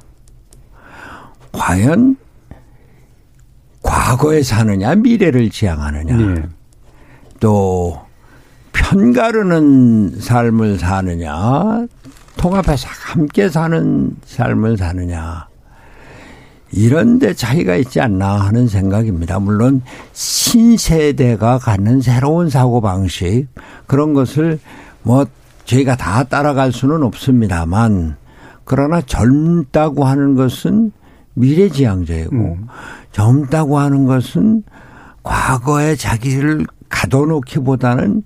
[1.53, 2.17] 과연
[3.83, 6.43] 과거에 사느냐 미래를 지향하느냐 네.
[7.39, 8.06] 또
[8.77, 11.87] 편가르는 삶을 사느냐
[12.37, 15.49] 통합해서 함께 사는 삶을 사느냐
[16.73, 19.39] 이런 데 차이가 있지 않나 하는 생각입니다.
[19.39, 23.47] 물론 신세대가 갖는 새로운 사고 방식
[23.87, 24.59] 그런 것을
[25.03, 25.27] 뭐
[25.65, 28.17] 저희가 다 따라갈 수는 없습니다만
[28.65, 30.93] 그러나 젊다고 하는 것은
[31.35, 32.67] 미래지향적이고 음.
[33.13, 34.63] 젊다고 하는 것은
[35.23, 38.23] 과거에 자기를 가둬놓기보다는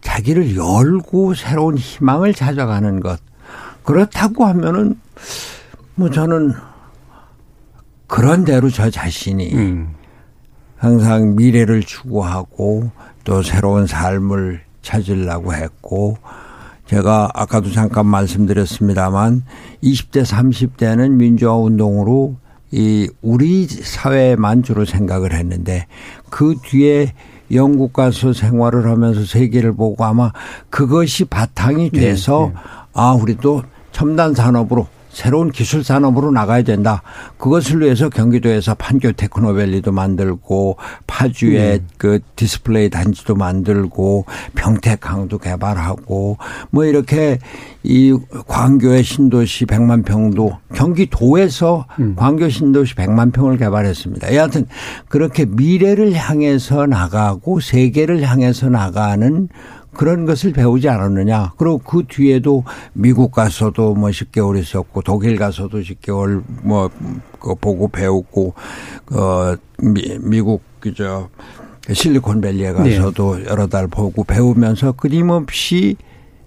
[0.00, 3.20] 자기를 열고 새로운 희망을 찾아가는 것.
[3.84, 4.98] 그렇다고 하면은
[5.94, 6.52] 뭐 저는
[8.06, 9.94] 그런 대로 저 자신이 음.
[10.76, 12.90] 항상 미래를 추구하고
[13.24, 16.16] 또 새로운 삶을 찾으려고 했고
[16.86, 19.44] 제가 아까도 잠깐 말씀드렸습니다만
[19.82, 22.36] 20대 30대는 민주화 운동으로
[22.72, 25.86] 이 우리 사회만 주로 생각을 했는데
[26.30, 27.12] 그 뒤에
[27.52, 30.32] 영국 가서 생활을 하면서 세계를 보고 아마
[30.68, 32.60] 그것이 바탕이 돼서 네, 네.
[32.94, 37.02] 아 우리도 첨단 산업으로 새로운 기술 산업으로 나가야 된다.
[37.36, 41.88] 그것을 위해서 경기도에서 판교 테크노밸리도 만들고 파주에 음.
[41.98, 46.38] 그 디스플레이 단지도 만들고 평택항도 개발하고
[46.70, 47.38] 뭐 이렇게
[47.82, 52.14] 이 광교의 신도시 100만 평도 경기도에서 음.
[52.16, 54.34] 광교 신도시 100만 평을 개발했습니다.
[54.34, 54.66] 여하튼
[55.08, 59.48] 그렇게 미래를 향해서 나가고 세계를 향해서 나가는
[59.94, 61.52] 그런 것을 배우지 않았느냐.
[61.56, 68.54] 그리고 그 뒤에도 미국 가서도 뭐 10개월 있었고 독일 가서도 10개월 뭐그 보고 배웠고
[69.12, 71.28] 어 미, 미국 그저
[71.92, 73.44] 실리콘밸리에 가서도 네.
[73.46, 75.96] 여러 달 보고 배우면서 끊임없이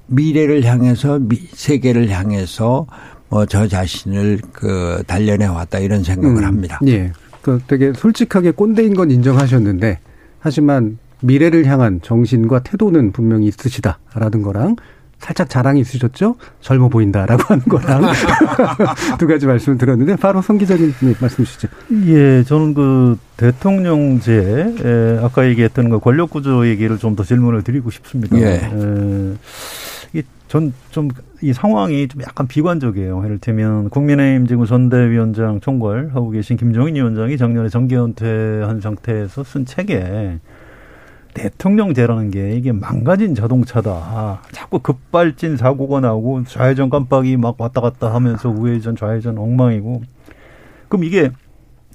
[0.08, 2.88] 미래를 향해서 미, 세계를 향해서
[3.30, 6.80] 뭐저 자신을 그 단련해 왔다 이런 생각을 음, 합니다.
[6.88, 7.12] 예.
[7.42, 10.00] 그 되게 솔직하게 꼰대인 건 인정하셨는데
[10.40, 14.76] 하지만 미래를 향한 정신과 태도는 분명히 있으시다라는 거랑
[15.20, 16.36] 살짝 자랑이 있으셨죠?
[16.60, 18.02] 젊어 보인다라고 하는 거랑
[19.18, 21.70] 두 가지 말씀을 들었는데 바로 성 기자님 말씀 주시죠.
[22.08, 27.90] 예, 저는 그 대통령제 에, 아까 얘기했던 그 권력 구조 얘기를 좀 더 질문을 드리고
[27.90, 28.38] 싶습니다.
[28.38, 28.62] 예.
[30.16, 31.10] 에, 전좀
[31.42, 33.24] 이 상황이 좀 약간 비관적이에요.
[33.26, 39.66] 예를 들면 국민의힘 지금 전대위원장 총괄 하고 계신 김종인 위원장이 작년에 정계 은퇴한 상태에서 쓴
[39.66, 40.40] 책에
[41.34, 44.42] 대통령제라는 게 이게 망가진 자동차다.
[44.52, 50.02] 자꾸 급발진 사고가 나고 좌회전 깜빡이 막 왔다 갔다 하면서 우회전 좌회전 엉망이고.
[50.88, 51.32] 그럼 이게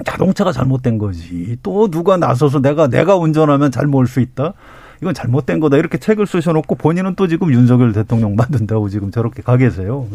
[0.05, 1.57] 자동차가 잘못된 거지.
[1.63, 4.55] 또 누가 나서서 내가 내가 운전하면 잘몰수 있다.
[5.01, 5.77] 이건 잘못된 거다.
[5.77, 10.07] 이렇게 책을 쓰셔놓고 본인은 또 지금 윤석열 대통령 만든다고 지금 저렇게 가 계세요.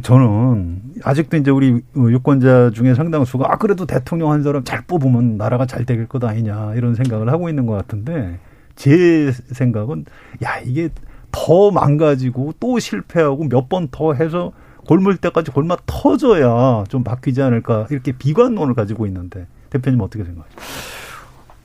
[0.00, 5.66] 저는 아직도 이제 우리 유권자 중에 상당수가 아 그래도 대통령 한 사람 잘 뽑으면 나라가
[5.66, 8.38] 잘 될 것 아니냐 이런 생각을 하고 있는 것 같은데
[8.76, 10.04] 제 생각은
[10.44, 10.88] 야 이게
[11.32, 14.52] 더 망가지고 또 실패하고 몇 번 더 해서
[14.86, 20.58] 골물 때까지 골마 터져야 좀 바뀌지 않을까 이렇게 비관론을 가지고 있는데 대표님 어떻게 생각하세요?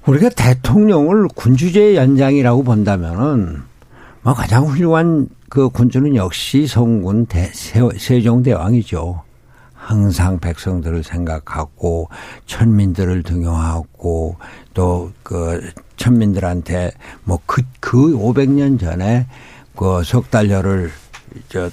[0.08, 3.62] 우리가 대통령을 군주제 연장이라고 본다면은
[4.24, 9.22] 뭐 가장 훌륭한 그 군주는 역시 성군 대, 세종대왕이죠.
[9.74, 12.08] 항상 백성들을 생각하고
[12.46, 14.38] 천민들을 등용하고
[14.74, 16.92] 또 그 천민들한테
[17.26, 19.28] 뭐 그그 그 500년 전에
[19.76, 20.92] 그 석 달러를
[21.50, 21.70] 저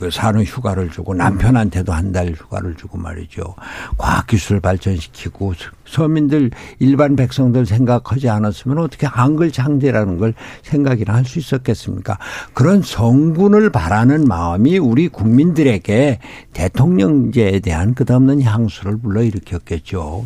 [0.00, 3.54] 그 사는 휴가를 주고 남편한테도 한 달 휴가를 주고 말이죠.
[3.98, 5.52] 과학 기술 발전시키고
[5.86, 12.18] 서민들 일반 백성들 생각하지 않았으면 어떻게 한글 창제라는 걸 생각이나 할 수 있었겠습니까?
[12.54, 16.18] 그런 성군을 바라는 마음이 우리 국민들에게
[16.54, 20.24] 대통령제에 대한 끝없는 향수를 불러일으켰겠죠.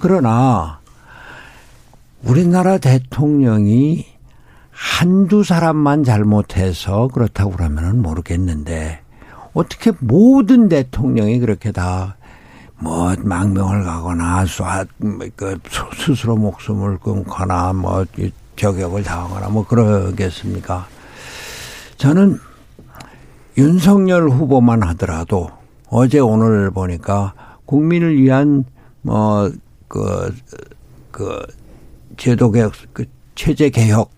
[0.00, 0.80] 그러나
[2.24, 4.15] 우리나라 대통령이
[4.76, 9.00] 한두 사람만 잘못해서 그렇다고 그러면은 모르겠는데
[9.54, 12.16] 어떻게 모든 대통령이 그렇게 다
[12.78, 14.86] 뭐 망명을 가거나 쏴,
[15.34, 15.58] 그
[15.96, 18.04] 스스로 목숨을 끊거나 뭐
[18.56, 20.86] 저격을 당하거나 뭐 그러겠습니까?
[21.96, 22.38] 저는
[23.56, 25.50] 윤석열 후보만 하더라도
[25.88, 27.32] 어제 오늘 보니까
[27.64, 28.64] 국민을 위한
[29.02, 30.34] 뭐그그
[32.18, 34.10] 제도 개혁 그 체제 개혁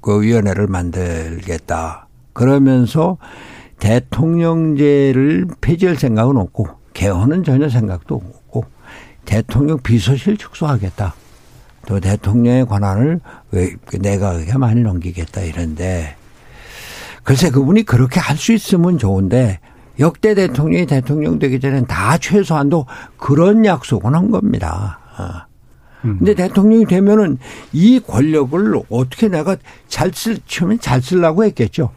[0.00, 2.06] 그 위원회를 만들겠다.
[2.32, 3.18] 그러면서
[3.78, 8.64] 대통령제를 폐지할 생각은 없고 개헌은 전혀 생각도 없고
[9.24, 11.14] 대통령 비서실 축소하겠다.
[11.86, 13.20] 또 대통령의 권한을
[14.00, 16.16] 내각에게 많이 넘기겠다 이런데
[17.22, 19.60] 글쎄 그분이 그렇게 할 수 있으면 좋은데
[20.00, 24.98] 역대 대통령이 대통령 되기 전엔 다 최소한도 그런 약속은 한 겁니다.
[25.98, 26.06] 어.
[26.06, 26.18] 음.
[26.18, 27.38] 근데 대통령이 되면은
[27.72, 29.56] 이 권력을 어떻게 내가
[29.88, 31.90] 잘 쓸, 처음엔 잘 쓰려고 했겠죠.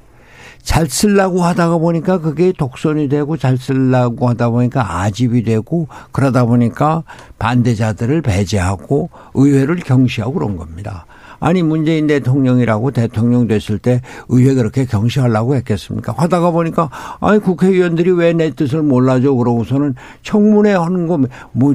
[0.63, 7.03] 잘 쓰려고 하다가 보니까 그게 독선이 되고 잘 쓰려고 하다 보니까 아집이 되고 그러다 보니까
[7.39, 11.05] 반대자들을 배제하고 의회를 경시하고 그런 겁니다.
[11.41, 16.13] 아니 문재인 대통령이라고 대통령 됐을 때 의회 그렇게 경시하려고 했겠습니까?
[16.15, 16.89] 하다가 보니까
[17.19, 21.17] 아니 국회의원들이 왜 내 뜻을 몰라줘 그러고서는 청문회 하는 거
[21.51, 21.73] 뭐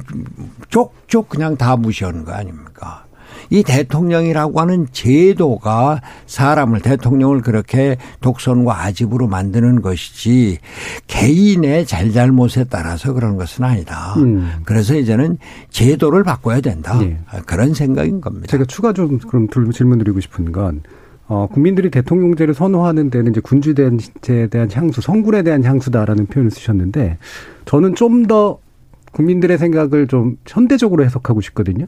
[0.70, 3.04] 쪽쪽 그냥 다 무시하는 거 아닙니까?
[3.50, 10.58] 이 대통령이라고 하는 제도가 사람을 대통령을 그렇게 독선과 아집으로 만드는 것이지
[11.06, 14.14] 개인의 잘잘못에 따라서 그런 것은 아니다.
[14.16, 14.50] 음.
[14.64, 15.38] 그래서 이제는
[15.70, 16.98] 제도를 바꿔야 된다.
[16.98, 17.18] 네.
[17.46, 18.46] 그런 생각인 겁니다.
[18.48, 20.82] 제가 추가 좀 그럼 질문 드리고 싶은 건
[21.28, 27.18] 어, 국민들이 대통령제를 선호하는 데는 이제 군주제에 대한 향수, 성군에 대한 향수다라는 표현을 쓰셨는데
[27.64, 28.58] 저는 좀 더
[29.16, 31.86] 국민들의 생각을 좀 현대적으로 해석하고 싶거든요.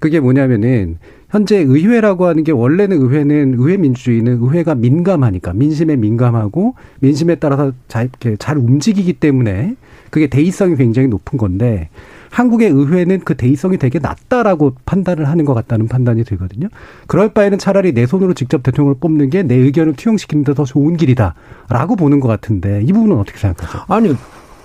[0.00, 0.98] 그게 뭐냐면은
[1.30, 8.04] 현재 의회라고 하는 게 원래는 의회는 의회 민주주의는 의회가 민감하니까 민심에 민감하고 민심에 따라서 잘
[8.04, 9.74] 이렇게 잘 움직이기 때문에
[10.10, 11.88] 그게 대의성이 굉장히 높은 건데
[12.30, 16.68] 한국의 의회는 그 대의성이 되게 낮다라고 판단을 하는 것 같다는 판단이 들거든요.
[17.06, 20.96] 그럴 바에는 차라리 내 손으로 직접 대통령을 뽑는 게 내 의견을 투영시키는 데 더 좋은
[20.96, 23.84] 길이다라고 보는 것 같은데 이 부분은 어떻게 생각하세요?
[23.88, 24.14] 아니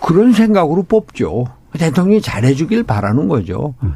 [0.01, 1.45] 그런 생각으로 뽑죠.
[1.73, 3.73] 대통령이 잘해주길 바라는 거죠.
[3.83, 3.93] 음.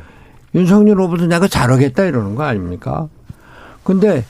[0.56, 3.08] 윤석열 후보도 내가 잘하겠다 이러는 거 아닙니까?
[3.84, 4.26] 근데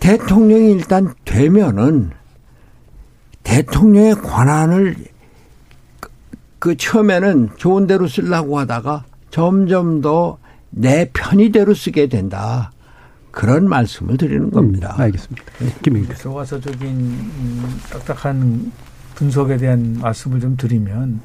[0.00, 2.10] 대통령이 일단 되면은
[3.42, 4.96] 대통령의 권한을
[6.00, 6.10] 그,
[6.58, 10.38] 그 처음에는 좋은 대로 쓰려고 하다가 점점 더
[10.70, 12.72] 내 편의대로 쓰게 된다.
[13.30, 14.94] 그런 말씀을 드리는 겁니다.
[14.96, 15.44] 음, 알겠습니다.
[15.82, 16.14] 김민규.
[16.18, 18.72] 교과서적인 음, 딱딱한
[19.14, 21.20] 분석에 대한 말씀을 좀 드리면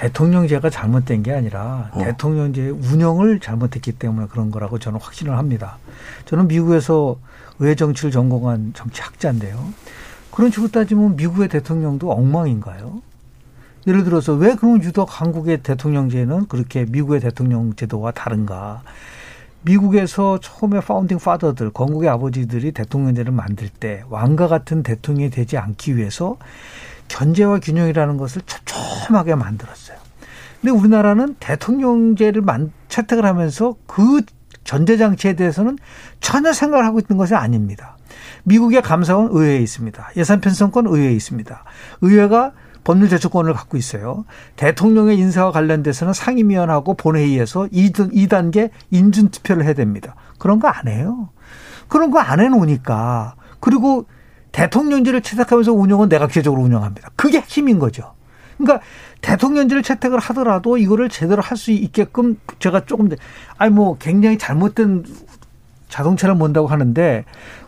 [0.00, 1.98] 대통령제가 잘못된 게 아니라 어.
[2.02, 5.76] 대통령제 운영을 잘못했기 때문에 그런 거라고 저는 확신을 합니다.
[6.24, 7.18] 저는 미국에서
[7.58, 9.62] 의회 정치를 전공한 정치학자인데요.
[10.30, 13.02] 그런 식으로 따지면 미국의 대통령도 엉망인가요?
[13.86, 18.82] 예를 들어서 왜 그럼 유독 한국의 대통령제는 그렇게 미국의 대통령 제도와 다른가?
[19.62, 26.38] 미국에서 처음에 파운딩 파더들, 건국의 아버지들이 대통령제를 만들 때 왕과 같은 대통령이 되지 않기 위해서
[27.08, 29.79] 견제와 균형이라는 것을 촘촘하게 만들었어요.
[30.60, 34.22] 근데 우리나라는 대통령제를 만, 채택을 하면서 그
[34.64, 35.78] 전제장치에 대해서는
[36.20, 37.96] 전혀 생각을 하고 있는 것이 아닙니다.
[38.44, 40.10] 미국의 감사원 의회에 있습니다.
[40.16, 41.64] 예산 편성권 의회에 있습니다.
[42.02, 42.52] 의회가
[42.84, 44.24] 법률 제초권을 갖고 있어요.
[44.56, 50.14] 대통령의 인사와 관련돼서는 상임위원하고 본회의에서 2단계 인준 투표를 해야 됩니다.
[50.38, 51.30] 그런 거 안 해요.
[51.88, 54.06] 그런 거 안 해놓으니까 그리고
[54.52, 57.10] 대통령제를 채택하면서 운영은 내각제적으로 운영합니다.
[57.16, 58.14] 그게 핵심인 거죠.
[58.64, 58.84] 그러니까
[59.20, 63.10] 대통령제를 채택을 하더라도 이거를 제대로 할 수 있게끔 제가 조금
[63.58, 65.04] 아니 뭐 굉장히 잘못된
[65.88, 67.24] 자동차를 몬다고 하는데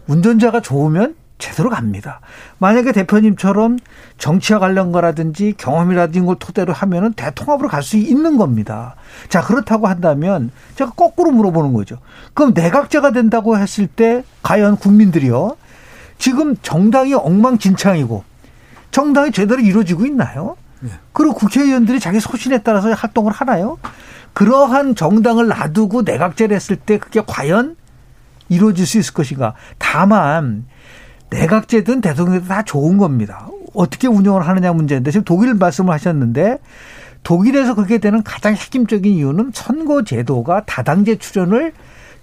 [0.06, 2.20] 운전자가 좋으면 제대로 갑니다.
[2.58, 3.78] 만약에 대표님처럼
[4.16, 8.94] 정치와 관련 거라든지 경험이라든지 걸 토대로 하면은 대통합으로 갈 수 있는 겁니다.
[9.28, 11.98] 자, 그렇다고 한다면 제가 거꾸로 물어보는 거죠.
[12.32, 15.56] 그럼 내각제가 된다고 했을 때 과연 국민들이요.
[16.16, 18.22] 지금 정당이 엉망진창이고
[18.92, 20.56] 정당이 제대로 이루어지고 있나요?
[20.82, 20.90] 네.
[21.12, 23.78] 그리고 국회의원들이 자기 소신에 따라서 활동을 하나요?
[24.32, 27.76] 그러한 정당을 놔두고 내각제를 했을 때 그게 과연
[28.48, 29.54] 이루어질 수 있을 것인가?
[29.78, 30.66] 다만
[31.30, 33.48] 내각제든 대통령제든 다 좋은 겁니다.
[33.74, 36.58] 어떻게 운영을 하느냐 문제인데 지금 독일 말씀을 하셨는데
[37.22, 41.72] 독일에서 그렇게 되는 가장 핵심적인 이유는 선거 제도가 다당제 출연을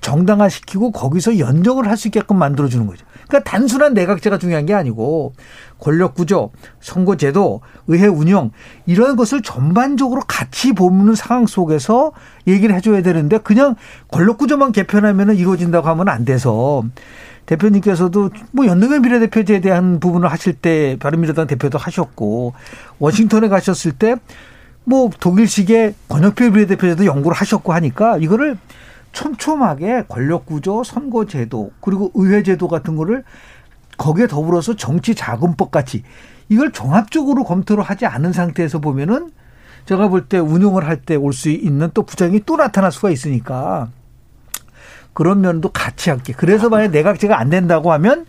[0.01, 3.05] 정당화시키고 거기서 연정을 할 수 있게끔 만들어주는 거죠.
[3.29, 5.33] 그러니까 단순한 내각제가 중요한 게 아니고
[5.79, 6.51] 권력 구조,
[6.81, 8.51] 선거제도, 의회 운영
[8.85, 12.11] 이런 것을 전반적으로 같이 보는 상황 속에서
[12.47, 13.75] 얘기를 해줘야 되는데 그냥
[14.09, 16.83] 권력 구조만 개편하면 이루어진다고 하면 안 돼서
[17.45, 22.53] 대표님께서도 뭐 연동형 비례대표제에 대한 부분을 하실 때 바른미래당 대표도 하셨고
[22.99, 24.15] 워싱턴에 가셨을 때
[24.89, 28.57] 뭐 독일식의 권역표 비례대표제도 연구를 하셨고 하니까 이거를
[29.11, 33.23] 촘촘하게 권력구조, 선거제도, 그리고 의회제도 같은 거를
[33.97, 36.03] 거기에 더불어서 정치자금법 같이
[36.47, 39.31] 이걸 종합적으로 검토를 하지 않은 상태에서 보면은
[39.85, 43.89] 제가 볼 때 운용을 할 때 올 수 있는 또 부작용이 또 나타날 수가 있으니까
[45.13, 46.33] 그런 면도 같이 할게.
[46.35, 48.25] 그래서 만약 내각제가 안 된다고 하면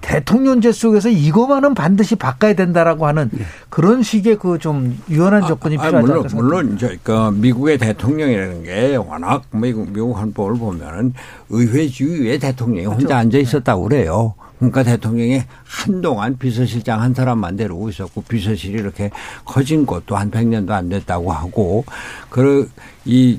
[0.00, 3.44] 대통령제 속에서 이거만은 반드시 바꿔야 된다라고 하는 네.
[3.70, 5.98] 그런 식의 그 좀 유연한 조건이 아, 필요하다.
[5.98, 11.14] 아, 물론 물론 이제 그 미국의 대통령이라는 게 워낙 미국 미국 헌법을 보면은
[11.48, 13.00] 의회주의의 대통령이 그렇죠.
[13.02, 14.34] 혼자 앉아 있었다고 그래요.
[14.58, 19.10] 그러니까 대통령이 한동안 비서실장 한 사람만 데리고 있었고 비서실이 이렇게
[19.44, 21.84] 커진 것도 한 100년도 안 됐다고 하고
[22.30, 23.38] 그이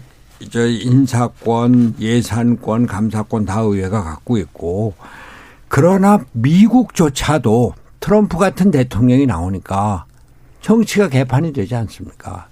[0.52, 4.94] 저 인사권, 예산권, 감사권 다 의회가 갖고 있고
[5.70, 10.06] 그러나 미국조차도 트럼프 같은 대통령이 나오니까
[10.62, 12.48] 정치가 개판이 되지 않습니까?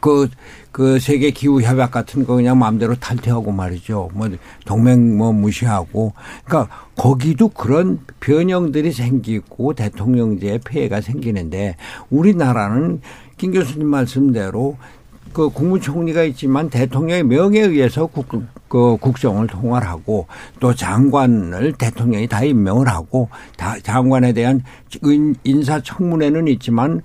[0.00, 0.28] 그,
[0.72, 4.10] 그 세계 기후 협약 같은 거 그냥 마음대로 탈퇴하고 말이죠.
[4.14, 4.28] 뭐
[4.64, 6.12] 동맹 뭐 무시하고.
[6.44, 11.76] 그러니까 거기도 그런 변형들이 생기고 대통령제의 폐해가 생기는데
[12.10, 13.00] 우리나라는
[13.36, 14.76] 김 교수님 말씀대로
[15.32, 18.26] 그 국무총리가 있지만 대통령의 명예에 의해서 국,
[18.68, 20.26] 그 국정을 통할하고
[20.60, 24.62] 또 장관을 대통령이 다 임명을 하고 다 장관에 대한
[25.44, 27.00] 인사청문회는 있지만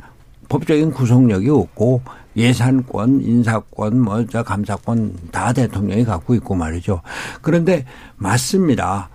[0.50, 2.02] 법적인 구속력이 없고
[2.38, 7.02] 예산권, 인사권, 뭐 저 감사권 다 대통령이 갖고 있고 말이죠.
[7.42, 9.10] 그런데 맞습니다.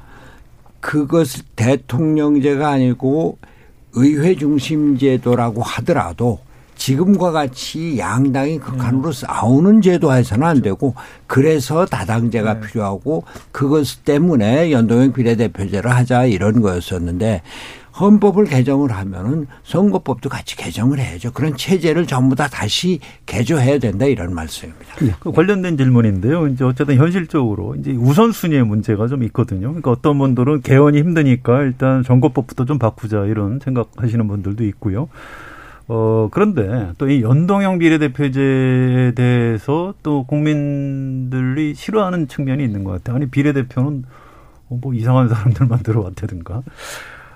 [0.80, 3.38] 그것을 대통령제가 아니고
[3.92, 6.40] 의회 중심 제도라고 하더라도
[6.82, 9.12] 지금과 같이 양당이 극한으로 음.
[9.12, 10.96] 싸우는 제도에서는 안 되고
[11.28, 12.60] 그래서 다당제가 네.
[12.66, 13.22] 필요하고
[13.52, 17.42] 그것 때문에 연동형 비례대표제를 하자 이런 거였었는데
[18.00, 21.30] 헌법을 개정을 하면은 선거법도 같이 개정을 해야죠.
[21.30, 24.96] 그런 체제를 전부 다 다시 개조해야 된다 이런 말씀입니다.
[25.02, 25.12] 네.
[25.20, 26.48] 그 관련된 질문인데요.
[26.48, 29.68] 이제 어쨌든 현실적으로 이제 우선순위의 문제가 좀 있거든요.
[29.68, 35.08] 그러니까 어떤 분들은 개헌이 힘드니까 일단 선거법부터 좀 바꾸자 이런 생각하시는 분들도 있고요.
[35.94, 43.16] 어, 그런데 또 이 연동형 비례대표제에 대해서 또 국민들이 싫어하는 측면이 있는 것 같아요.
[43.16, 44.04] 아니, 비례대표는
[44.68, 46.62] 뭐 이상한 사람들만 들어왔다든가.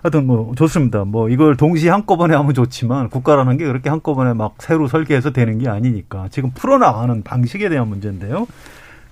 [0.03, 1.05] 하여튼 뭐 좋습니다.
[1.05, 5.69] 뭐 이걸 동시에 한꺼번에 하면 좋지만 국가라는 게 그렇게 한꺼번에 막 새로 설계해서 되는 게
[5.69, 8.47] 아니니까 지금 풀어나가는 방식에 대한 문제인데요.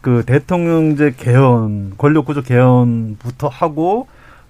[0.01, 4.07] 그 대통령제 개헌, 권력구조 개헌부터 하고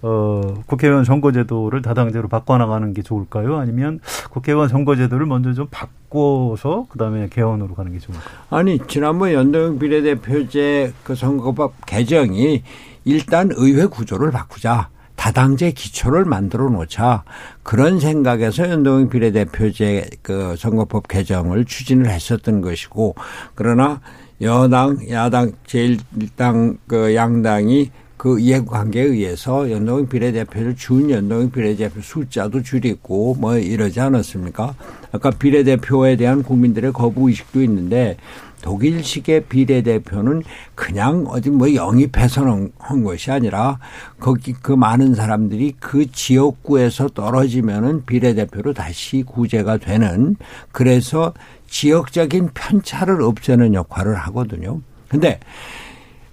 [0.07, 3.57] 어, 국회의원 선거제도를 다당제로 바꿔나가는 게 좋을까요?
[3.57, 4.01] 아니면
[4.31, 8.27] 국회의원 선거제도를 먼저 좀 바꿔서 그다음에 개헌으로 가는 게 좋을까요?
[8.51, 12.63] 아니 지난번 연동 비례대표제 그 선거법 개정이
[13.07, 14.91] 일단 의회 구조를 바꾸자.
[15.17, 17.23] 다당제 기초를 만들어 놓자
[17.63, 23.15] 그런 생각에서 연동형 비례대표제 그 선거법 개정을 추진을 했었던 것이고
[23.55, 24.01] 그러나
[24.43, 27.91] 여당 야당 제일당 그 양당이
[28.25, 34.75] 그 이해관계에 의해서 연동형 비례대표를 준 연동형 비례대표 숫자도 줄이고 뭐 이러지 않았습니까?
[35.13, 38.17] 아까 비례대표에 대한 국민들의 거부 의식도 있는데
[38.63, 40.43] 독일식의 비례대표는
[40.75, 43.79] 그냥 어디 뭐 영입해서 한 것이 아니라
[44.19, 50.37] 거기 그 많은 사람들이 그 지역구에서 떨어지면은 비례대표로 다시 구제가 되는
[50.73, 51.35] 그래서
[51.69, 54.81] 지역적인 편차를 없애는 역할을 하거든요.
[55.11, 55.39] 근데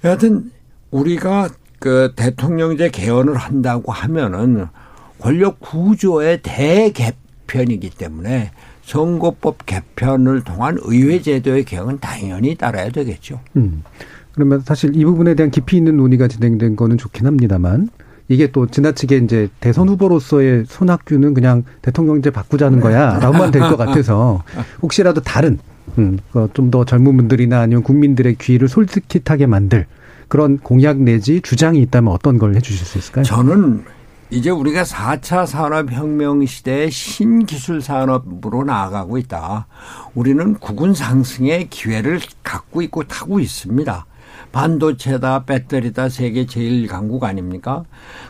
[0.06, 0.52] 여하튼
[0.92, 1.50] 우리가
[1.82, 4.68] 그 대통령제 개헌을 한다고 하면은
[5.20, 8.52] 권력 구조의 대개편이기 때문에
[8.84, 13.40] 선거법 개편을 통한 의회 제도의 개혁은 당연히 따라야 되겠죠.
[13.56, 13.82] 음.
[14.34, 17.90] 그러면 사실 이 부분에 대한 깊이 있는 논의가 진행된 거는 좋긴 합니다만
[18.28, 22.84] 이게 또 지나치게 이제 대선 후보로서의 손학규는 그냥 대통령제 바꾸자는 네.
[22.84, 24.44] 거야 라고만 될 것 같아서
[24.84, 25.58] 혹시라도 다른
[25.98, 29.88] 음, 그 좀더 젊은 분들이나 아니면 국민들의 귀를 솔깃하게 만들
[30.32, 33.26] 그런 공약 내지 주장이 있다면 어떤 걸 해주실 수 있을까요?
[33.26, 33.84] 저는
[34.30, 39.68] 이제 우리가 4차 산업혁명 시대의 신기술 산업으로 나아가고 있다.
[40.16, 44.06] 우리는 국군 상승의 기회를 갖고 있고 타고 있습니다.
[44.54, 47.84] 반도체다, 배터리다, 세계 제일 강국 아닙니까?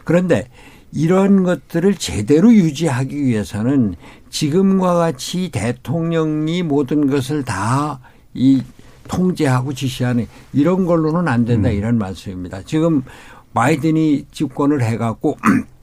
[0.04, 0.48] 그런데
[0.92, 3.94] 이런 것들을 제대로 유지하기 위해서는
[4.32, 8.00] 지금과 같이 대통령이 모든 것을 다
[8.34, 8.64] 이
[9.12, 11.76] 통제하고 지시하는 이런 걸로는 안 된다 음.
[11.76, 12.62] 이런 말씀입니다.
[12.64, 13.04] 지금
[13.54, 15.38] 바이든이 집권을 해갖고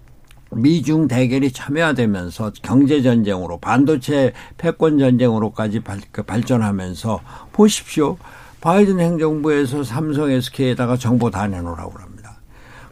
[0.50, 7.20] 미중 대결이 참여되면서 경제 전쟁으로 반도체 패권 전쟁으로까지 발, 그 발전하면서
[7.52, 8.16] 보십시오.
[8.62, 12.40] 바이든 행정부에서 삼성 SK에다가 정보 다 내놓으라고 합니다.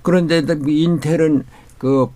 [0.02, 1.44] 그런데 인텔은
[1.78, 2.08] 그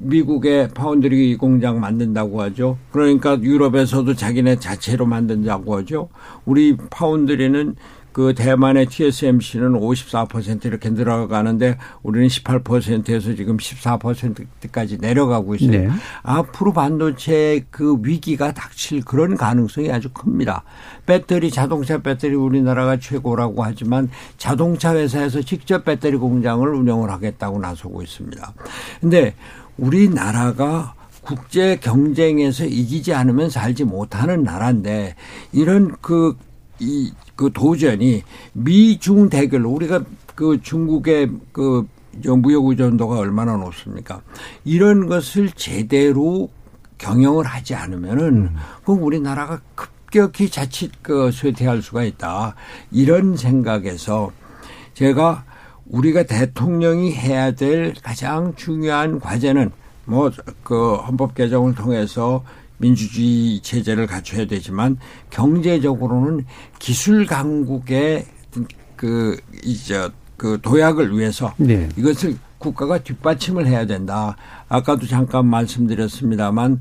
[0.00, 2.78] 미국의 파운드리 공장 만든다고 하죠.
[2.90, 6.08] 그러니까 유럽에서도 자기네 자체로 만든다고 하죠.
[6.46, 7.76] 우리 파운드리는
[8.12, 15.70] 그 대만의 TSMC는 54% 이렇게 늘어가는데 우리는 18%에서 지금 14%까지 내려가고 있어요.
[15.70, 15.88] 네.
[16.22, 20.64] 앞으로 반도체 그 위기가 닥칠 그런 가능성이 아주 큽니다.
[21.06, 28.54] 배터리 자동차 배터리 우리나라가 최고라고 하지만 자동차 회사에서 직접 배터리 공장을 운영을 하겠다고 나서고 있습니다.
[29.00, 29.34] 근데
[29.80, 35.16] 우리나라가 국제 경쟁에서 이기지 않으면 살지 못하는 나라인데
[35.52, 36.36] 이런 그,
[36.78, 38.22] 이, 그 도전이
[38.52, 40.02] 미중 대결로 우리가
[40.34, 41.86] 그 중국의 그
[42.24, 44.20] 무역 의존도가 얼마나 높습니까?
[44.64, 46.50] 이런 것을 제대로
[46.98, 48.50] 경영을 하지 않으면은
[48.84, 52.54] 그럼 우리나라가 급격히 자칫 그 쇠퇴할 수가 있다.
[52.90, 54.32] 이런 생각에서
[54.94, 55.44] 제가
[55.90, 59.70] 우리가 대통령이 해야 될 가장 중요한 과제는
[60.06, 60.30] 뭐
[60.62, 62.44] 그 헌법 개정을 통해서
[62.78, 64.98] 민주주의 체제를 갖춰야 되지만
[65.30, 66.46] 경제적으로는
[66.78, 68.24] 기술 강국의
[68.96, 71.88] 그 이제 그 도약을 위해서 네.
[71.96, 74.36] 이것을 국가가 뒷받침을 해야 된다.
[74.68, 76.80] 아까도 잠깐 말씀드렸습니다만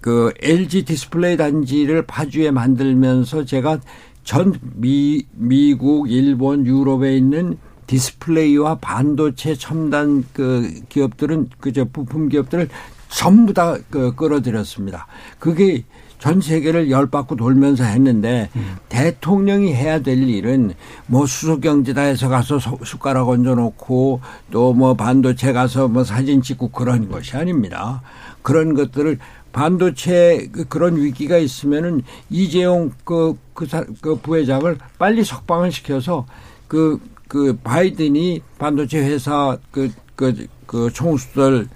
[0.00, 3.80] 그 LG 디스플레이 단지를 파주에 만들면서 제가
[4.22, 7.56] 전 미, 미국, 일본, 유럽에 있는
[7.86, 12.68] 디스플레이와 반도체 첨단 그 기업들은 그저 부품 기업들을
[13.08, 15.06] 전부 다 그 끌어들였습니다.
[15.38, 15.84] 그게
[16.18, 18.76] 전 세계를 열 바퀴 돌면서 했는데 음.
[18.88, 20.72] 대통령이 해야 될 일은
[21.06, 24.20] 뭐 수소경제다해서 가서 숟가락 얹어놓고
[24.50, 28.00] 또 뭐 반도체 가서 뭐 사진 찍고 그런 것이 아닙니다.
[28.42, 29.18] 그런 것들을
[29.52, 33.66] 반도체 그 그런 위기가 있으면은 이재용 그, 그,
[34.00, 36.26] 그 부회장을 빨리 석방을 시켜서
[36.66, 41.68] 그, 그 바이든이 반도체 회사 그, 그, 그 총수들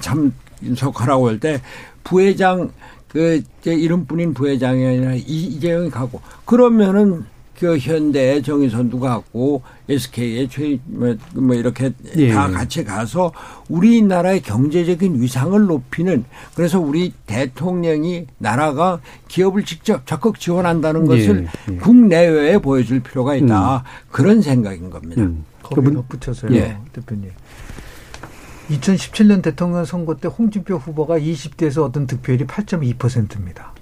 [0.00, 1.60] 참석하라고 할 때
[2.04, 2.70] 부회장
[3.08, 7.26] 그 이름뿐인 부회장이 아니라 이재용이 가고 그러면은
[7.58, 12.32] 그 현대 정의선도 가고 SK의 최, 뭐, 뭐 이렇게 예.
[12.32, 13.32] 다 같이 가서
[13.68, 16.24] 우리나라의 경제적인 위상을 높이는
[16.54, 21.72] 그래서 우리 대통령이 나라가 기업을 직접 적극 지원한다는 것을 예.
[21.72, 21.76] 예.
[21.76, 23.76] 국내외에 보여줄 필요가 있다.
[23.76, 23.82] 음.
[24.10, 25.22] 그런 생각인 겁니다.
[25.22, 25.44] 음.
[25.62, 26.54] 거기 덧붙여서요.
[26.54, 26.78] 예.
[26.92, 27.30] 대표님.
[28.70, 33.72] 2017년 대통령 선거 때 홍준표 후보가 20대에서 얻은 득표율이 8.2%입니다.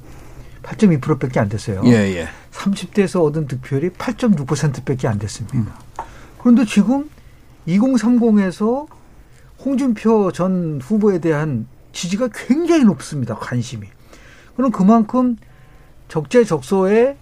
[0.71, 1.83] 8.2%밖에 안 됐어요.
[1.85, 2.29] 예, 예.
[2.53, 5.59] 30대에서 얻은 득표율이 8.6%밖에 안 됐습니다.
[5.59, 5.67] 음.
[6.39, 7.11] 그런데 지금
[7.67, 8.87] 2030에서
[9.65, 13.35] 홍준표 전 후보에 대한 지지가 굉장히 높습니다.
[13.35, 13.87] 관심이.
[14.57, 15.37] 그럼 그만큼
[16.09, 17.17] 적재적소에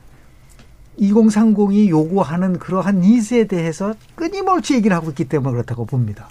[1.00, 6.28] 2030이 요구하는 그러한 니즈에 대해서 끊임없이 얘기를 하고 있기 때문에 그렇다고 봅니다.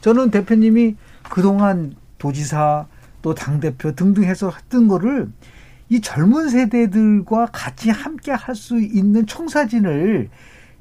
[0.00, 0.96] 저는 대표님이
[1.30, 2.86] 그동안 도지사
[3.22, 5.28] 또 당대표 등등 해서 했던 거를
[5.88, 10.28] 이 젊은 세대들과 같이 함께 할 수 있는 청사진을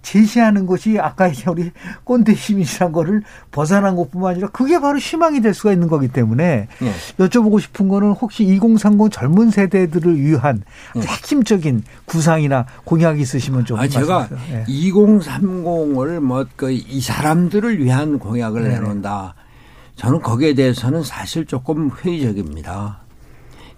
[0.01, 1.71] 제시하는 것이 아까 우리
[2.03, 6.91] 꼰대 시민이란 거를 벗어난 것뿐만 아니라 그게 바로 희망이 될 수가 있는 거기 때문에 네.
[7.17, 10.61] 여쭤보고 싶은 거는 혹시 2030 젊은 세대들을 위한
[10.95, 11.01] 네.
[11.01, 13.79] 핵심적인 구상이나 공약이 있으시면 좀.
[13.79, 14.63] 아, 제가 네.
[14.67, 18.69] 2030을 뭐 그 이 사람들을 위한 공약을 네.
[18.75, 19.33] 내놓는다.
[19.95, 22.99] 저는 거기에 대해서는 사실 조금 회의적입니다.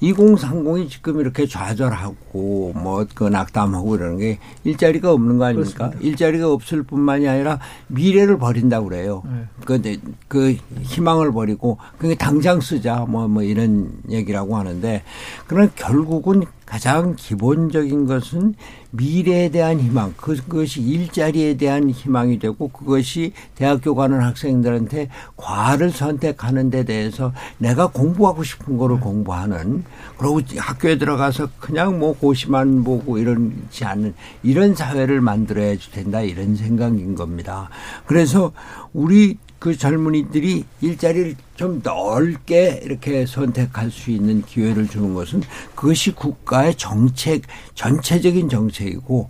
[0.01, 5.89] 2030이 지금 이렇게 좌절하고 뭐 그 낙담하고 이러는 게 일자리가 없는 거 아닙니까?
[5.89, 6.07] 그렇습니다.
[6.07, 9.23] 일자리가 없을 뿐만이 아니라 미래를 버린다고 그래요.
[9.25, 9.45] 네.
[9.65, 15.03] 그, 그 희망을 버리고 그게 당장 쓰자 뭐, 뭐 이런 얘기라고 하는데
[15.47, 18.55] 그러나 결국은 가장 기본적인 것은
[18.97, 26.83] 미래에 대한 희망, 그것이 일자리에 대한 희망이 되고 그것이 대학교 가는 학생들한테 과를 선택하는 데
[26.83, 29.83] 대해서 내가 공부하고 싶은 거를 공부하는
[30.17, 37.15] 그리고 학교에 들어가서 그냥 뭐 고시만 보고 이러지 않는 이런 사회를 만들어야 된다 이런 생각인
[37.15, 37.69] 겁니다.
[38.05, 38.51] 그래서
[38.93, 45.41] 우리 그 젊은이들이 일자리를 좀 넓게 이렇게 선택할 수 있는 기회를 주는 것은
[45.75, 47.41] 그것이 국가의 정책,
[47.73, 49.29] 전체적인 정책이고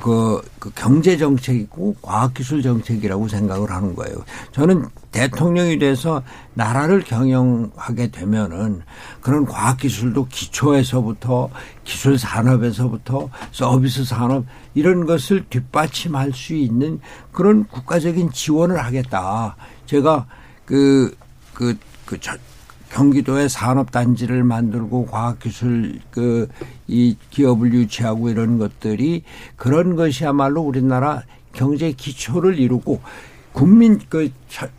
[0.00, 4.16] 그, 그 경제 정책이고 과학기술 정책이라고 생각을 하는 거예요.
[4.52, 6.22] 저는 대통령이 돼서
[6.54, 8.82] 나라를 경영하게 되면은
[9.20, 11.50] 그런 과학기술도 기초에서부터
[11.84, 14.44] 기술 산업에서부터 서비스 산업
[14.74, 17.00] 이런 것을 뒷받침할 수 있는
[17.30, 19.54] 그런 국가적인 지원을 하겠다.
[19.86, 20.26] 제가
[20.64, 21.16] 그,
[21.52, 22.36] 그, 그, 저,
[22.90, 26.48] 경기도에 산업단지를 만들고 과학기술 그
[26.86, 29.22] 이 기업을 유치하고 이런 것들이
[29.56, 33.00] 그런 것이야말로 우리나라 경제 기초를 이루고
[33.54, 34.30] 국민 그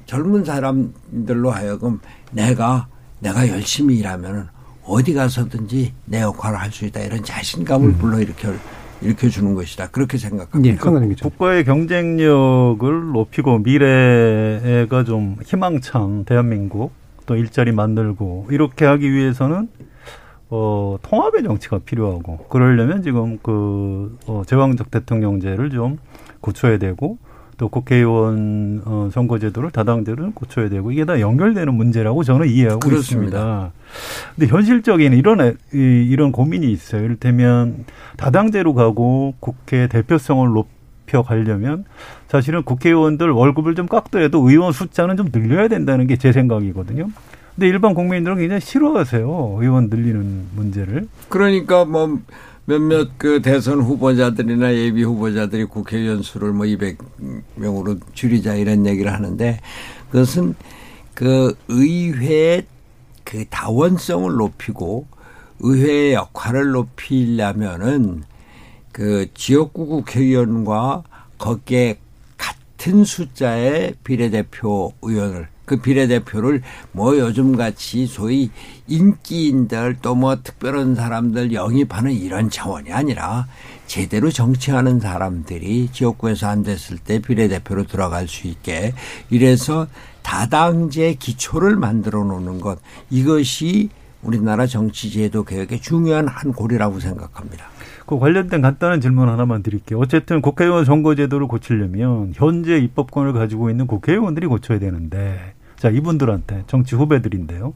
[0.06, 2.00] 젊은 사람들로 하여금
[2.32, 2.88] 내가
[3.20, 4.48] 내가 열심히 일하면은
[4.84, 7.98] 어디 가서든지 내 역할을 할 수 있다 이런 자신감을 음.
[7.98, 8.54] 불러일으켜
[9.02, 10.74] 일으켜 주는 것이다 그렇게 생각합니다.
[10.74, 10.78] 예,
[11.18, 16.92] 국가의 경쟁력을 높이고 미래가 좀 희망찬 대한민국
[17.26, 19.70] 또 일자리 만들고 이렇게 하기 위해서는
[20.50, 25.98] 어, 통합의 정치가 필요하고 그러려면 지금 그 어, 제왕적 대통령제를 좀
[26.42, 27.18] 고쳐야 되고
[27.58, 33.38] 또 국회의원 어, 선거제도를 다당제를 고쳐야 되고 이게 다 연결되는 문제라고 저는 이해하고 그렇습니다.
[33.38, 33.72] 있습니다.
[34.36, 37.04] 근데 현실적인 이런 이런 고민이 있어요.
[37.06, 37.86] 이를테면
[38.18, 41.86] 다당제로 가고 국회 대표성을 높여 가려면
[42.28, 47.08] 사실은 국회의원들 월급을 좀 깎더라도 의원 숫자는 좀 늘려야 된다는 게 제 생각이거든요.
[47.56, 49.58] 근데 일반 국민들은 굉장히 싫어하세요.
[49.62, 51.08] 의원 늘리는 문제를.
[51.30, 52.20] 그러니까 뭐
[52.66, 59.60] 몇몇 그 대선 후보자들이나 예비 후보자들이 국회의원 수를 뭐 200명으로 줄이자 이런 얘기를 하는데
[60.10, 60.56] 그것은
[61.14, 62.66] 그 의회의
[63.24, 65.06] 그 다원성을 높이고
[65.60, 68.24] 의회의 역할을 높이려면은
[68.92, 71.04] 그 지역구 국회의원과
[71.38, 72.00] 거기에
[72.38, 76.62] 같은 숫자의 비례대표 의원을 그 비례대표를
[76.92, 78.52] 뭐 요즘 같이 소위
[78.88, 83.48] 인기인들 또 뭐 특별한 사람들 영입하는 이런 차원이 아니라
[83.86, 88.94] 제대로 정치하는 사람들이 지역구에서 안 됐을 때 비례대표로 들어갈 수 있게
[89.30, 89.88] 이래서
[90.22, 93.90] 다당제 기초를 만들어 놓는 것 이것이
[94.24, 97.66] 우리나라 정치제도 개혁의 중요한 한 골이라고 생각합니다.
[98.06, 100.00] 그 관련된 간단한 질문 하나만 드릴게요.
[100.00, 107.74] 어쨌든 국회의원 선거제도를 고치려면 현재 입법권을 가지고 있는 국회의원들이 고쳐야 되는데, 자, 이분들한테 정치 후배들인데요.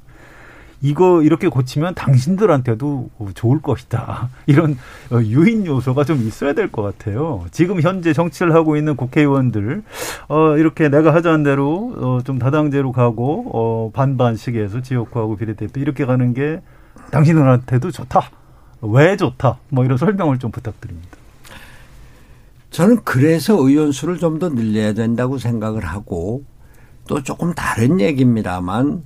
[0.81, 4.29] 이거 이렇게 고치면 당신들한테도 좋을 것이다.
[4.47, 4.77] 이런
[5.11, 7.45] 유인 요소가 좀 있어야 될 것 같아요.
[7.51, 9.83] 지금 현재 정치를 하고 있는 국회의원들,
[10.29, 16.05] 어, 이렇게 내가 하자는 대로, 어, 좀 다당제로 가고, 어, 반반씩 해서 지역구하고 비례대표 이렇게
[16.05, 16.61] 가는 게
[17.11, 18.29] 당신들한테도 좋다.
[18.81, 19.57] 왜 좋다.
[19.69, 21.09] 뭐 이런 설명을 좀 부탁드립니다.
[22.71, 26.43] 저는 그래서 의원 수를 좀 더 늘려야 된다고 생각을 하고
[27.09, 29.01] 또 조금 다른 얘기입니다만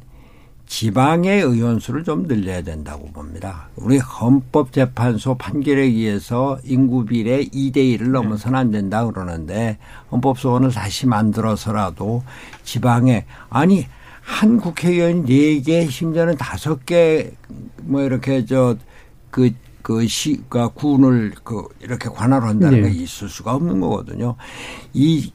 [0.68, 3.70] 지방의 의원 수를 좀 늘려야 된다고 봅니다.
[3.78, 9.78] 우리 헌법재판소 판결에 의해서 인구 비례 2대 1을 넘어서는 안 된다 그러는데
[10.12, 12.24] 헌법소원을 다시 만들어서라도
[12.66, 13.86] 지방에 아니
[14.22, 17.32] 한 국회의원이 4개 심지어는 5개
[17.84, 19.52] 뭐 이렇게 저그
[19.82, 22.90] 그 시 가 군을 그 이렇게 관할을 한다는 네.
[22.90, 24.36] 게 있을 수가 없는 거거든요.
[24.94, 25.32] 이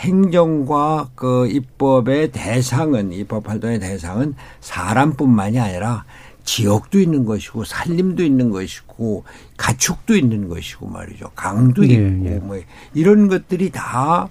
[0.00, 6.04] 행정과 그 입법의 대상은 입법 활동의 대상은 사람뿐만이 아니라
[6.44, 9.24] 지역도 있는 것이고 산림도 있는 것이고
[9.56, 11.30] 가축도 있는 것이고 말이죠.
[11.34, 12.38] 강도 네, 있고 네.
[12.38, 12.58] 뭐
[12.94, 14.28] 이런 것들이 다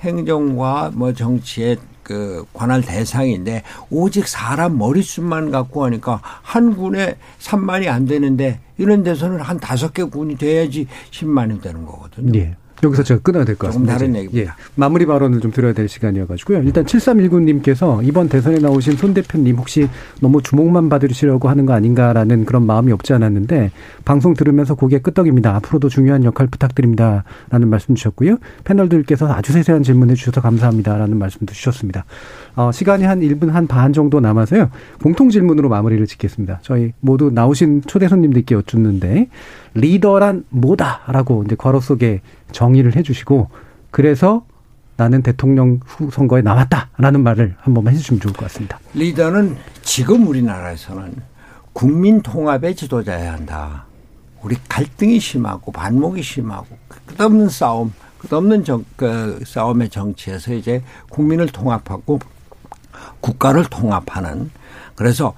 [0.00, 8.06] 행정과 뭐 정치의 그 관할 대상인데 오직 사람 머릿수만 갖고 하니까 한 군에 3만이 안
[8.06, 12.32] 되는데 이런 데서는 한 다섯 개 군이 돼야지 10만이 되는 거거든요.
[12.32, 12.56] 네.
[12.84, 13.92] 여기서 제가 끊어야 될 것 같습니다.
[13.94, 14.56] 다른 얘기입니다.
[14.58, 14.62] 예.
[14.74, 16.62] 마무리 발언을 좀 드려야 될 시간이어가지고요.
[16.62, 19.88] 일단 7319님께서 이번 대선에 나오신 손 대표님 혹시
[20.20, 23.70] 너무 주목만 받으시려고 하는 거 아닌가라는 그런 마음이 없지 않았는데
[24.04, 25.54] 방송 들으면서 고개 끄덕입니다.
[25.56, 27.24] 앞으로도 중요한 역할 부탁드립니다.
[27.50, 28.38] 라는 말씀 주셨고요.
[28.64, 30.96] 패널들께서 아주 세세한 질문해 주셔서 감사합니다.
[30.96, 32.04] 라는 말씀도 주셨습니다.
[32.54, 34.70] 어, 시간이 한 1분 한 반 정도 남아서요.
[35.02, 36.58] 공통 질문으로 마무리를 짓겠습니다.
[36.62, 39.28] 저희 모두 나오신 초대 손님들께 여쭙는데
[39.74, 42.20] 리더란 뭐다라고 이제 괄호 속에
[42.52, 43.48] 정의를 해 주시고
[43.90, 44.44] 그래서
[44.96, 48.78] 나는 대통령 후 선거에 나왔다라는 말을 한 번만 해주시면 좋을 것 같습니다.
[48.94, 51.14] 리더는 지금 우리나라에서는
[51.72, 53.86] 국민 통합의 지도자야 한다.
[54.42, 56.66] 우리 갈등이 심하고 반목이 심하고
[57.06, 62.18] 끝없는 싸움, 끝없는 정, 그 싸움의 정치에서 이제 국민을 통합하고
[63.20, 64.50] 국가를 통합하는
[64.94, 65.34] 그래서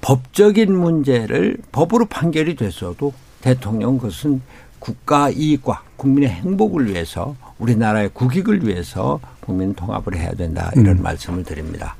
[0.00, 4.42] 법적인 문제를 법으로 판결이 됐어도 대통령 그것은
[4.78, 11.02] 국가 이익과 국민의 행복을 위해서 우리나라의 국익을 위해서 국민 통합을 해야 된다 이런 음.
[11.02, 11.94] 말씀을 드립니다.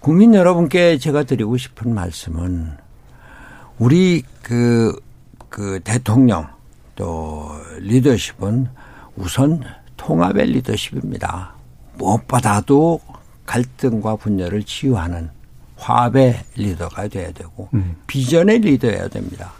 [0.00, 2.76] 국민 여러분께 제가 드리고 싶은 말씀은
[3.78, 4.94] 우리 그,
[5.48, 6.46] 그 대통령
[6.94, 8.68] 또 리더십은
[9.16, 9.62] 우선
[9.96, 11.52] 통합의 리더십입니다.
[11.96, 13.00] 무엇보다도
[13.48, 15.30] 갈등과 분열을 치유하는
[15.76, 17.96] 화합의 리더가 돼야 되고 음.
[18.06, 19.52] 비전의 리더여야 됩니다.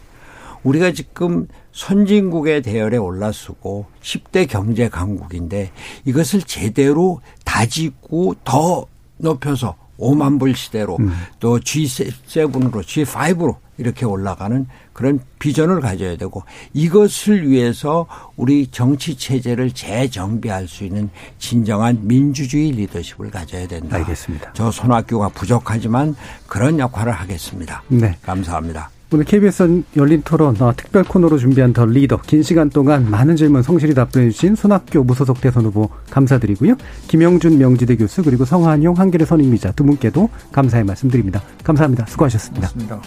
[0.63, 5.71] 우리가 지금 선진국의 대열에 올라서고 10대 경제 강국인데
[6.05, 8.85] 이것을 제대로 다지고 더
[9.17, 11.13] 높여서 5만 불 시대로 음.
[11.41, 16.43] 또 G7으로 G5로 이렇게 올라가는 그런 비전을 가져야 되고
[16.73, 23.97] 이것을 위해서 우리 정치 체제를 재정비할 수 있는 진정한 민주주의 리더십을 가져야 된다.
[23.97, 24.53] 알겠습니다.
[24.55, 26.17] 저 손학규가 부족하지만
[26.49, 27.83] 그런 역할을 하겠습니다.
[27.89, 28.17] 네.
[28.23, 28.91] 감사합니다.
[29.11, 33.63] 오늘 KBS 열린 토론 어, 특별 코너로 준비한 더 리더 긴 시간 동안 많은 질문
[33.63, 36.75] 성실히 답변해 주신 손학교 무소속 대선 후보 감사드리고요.
[37.09, 41.43] 김영준 명지대 교수 그리고 성한용 한겨레 선임기자 두 분께도 감사의 말씀드립니다.
[41.65, 42.05] 감사합니다.
[42.07, 42.69] 수고하셨습니다.
[42.69, 43.01] 고맙습니다.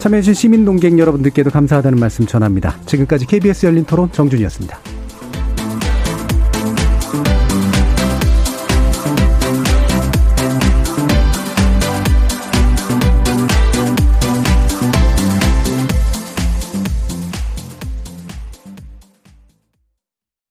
[0.00, 2.76] 참여해주신 시민 동객 여러분들께도 감사하다는 말씀 전합니다.
[2.86, 4.97] 지금까지 KBS 열린 토론 정준이었습니다.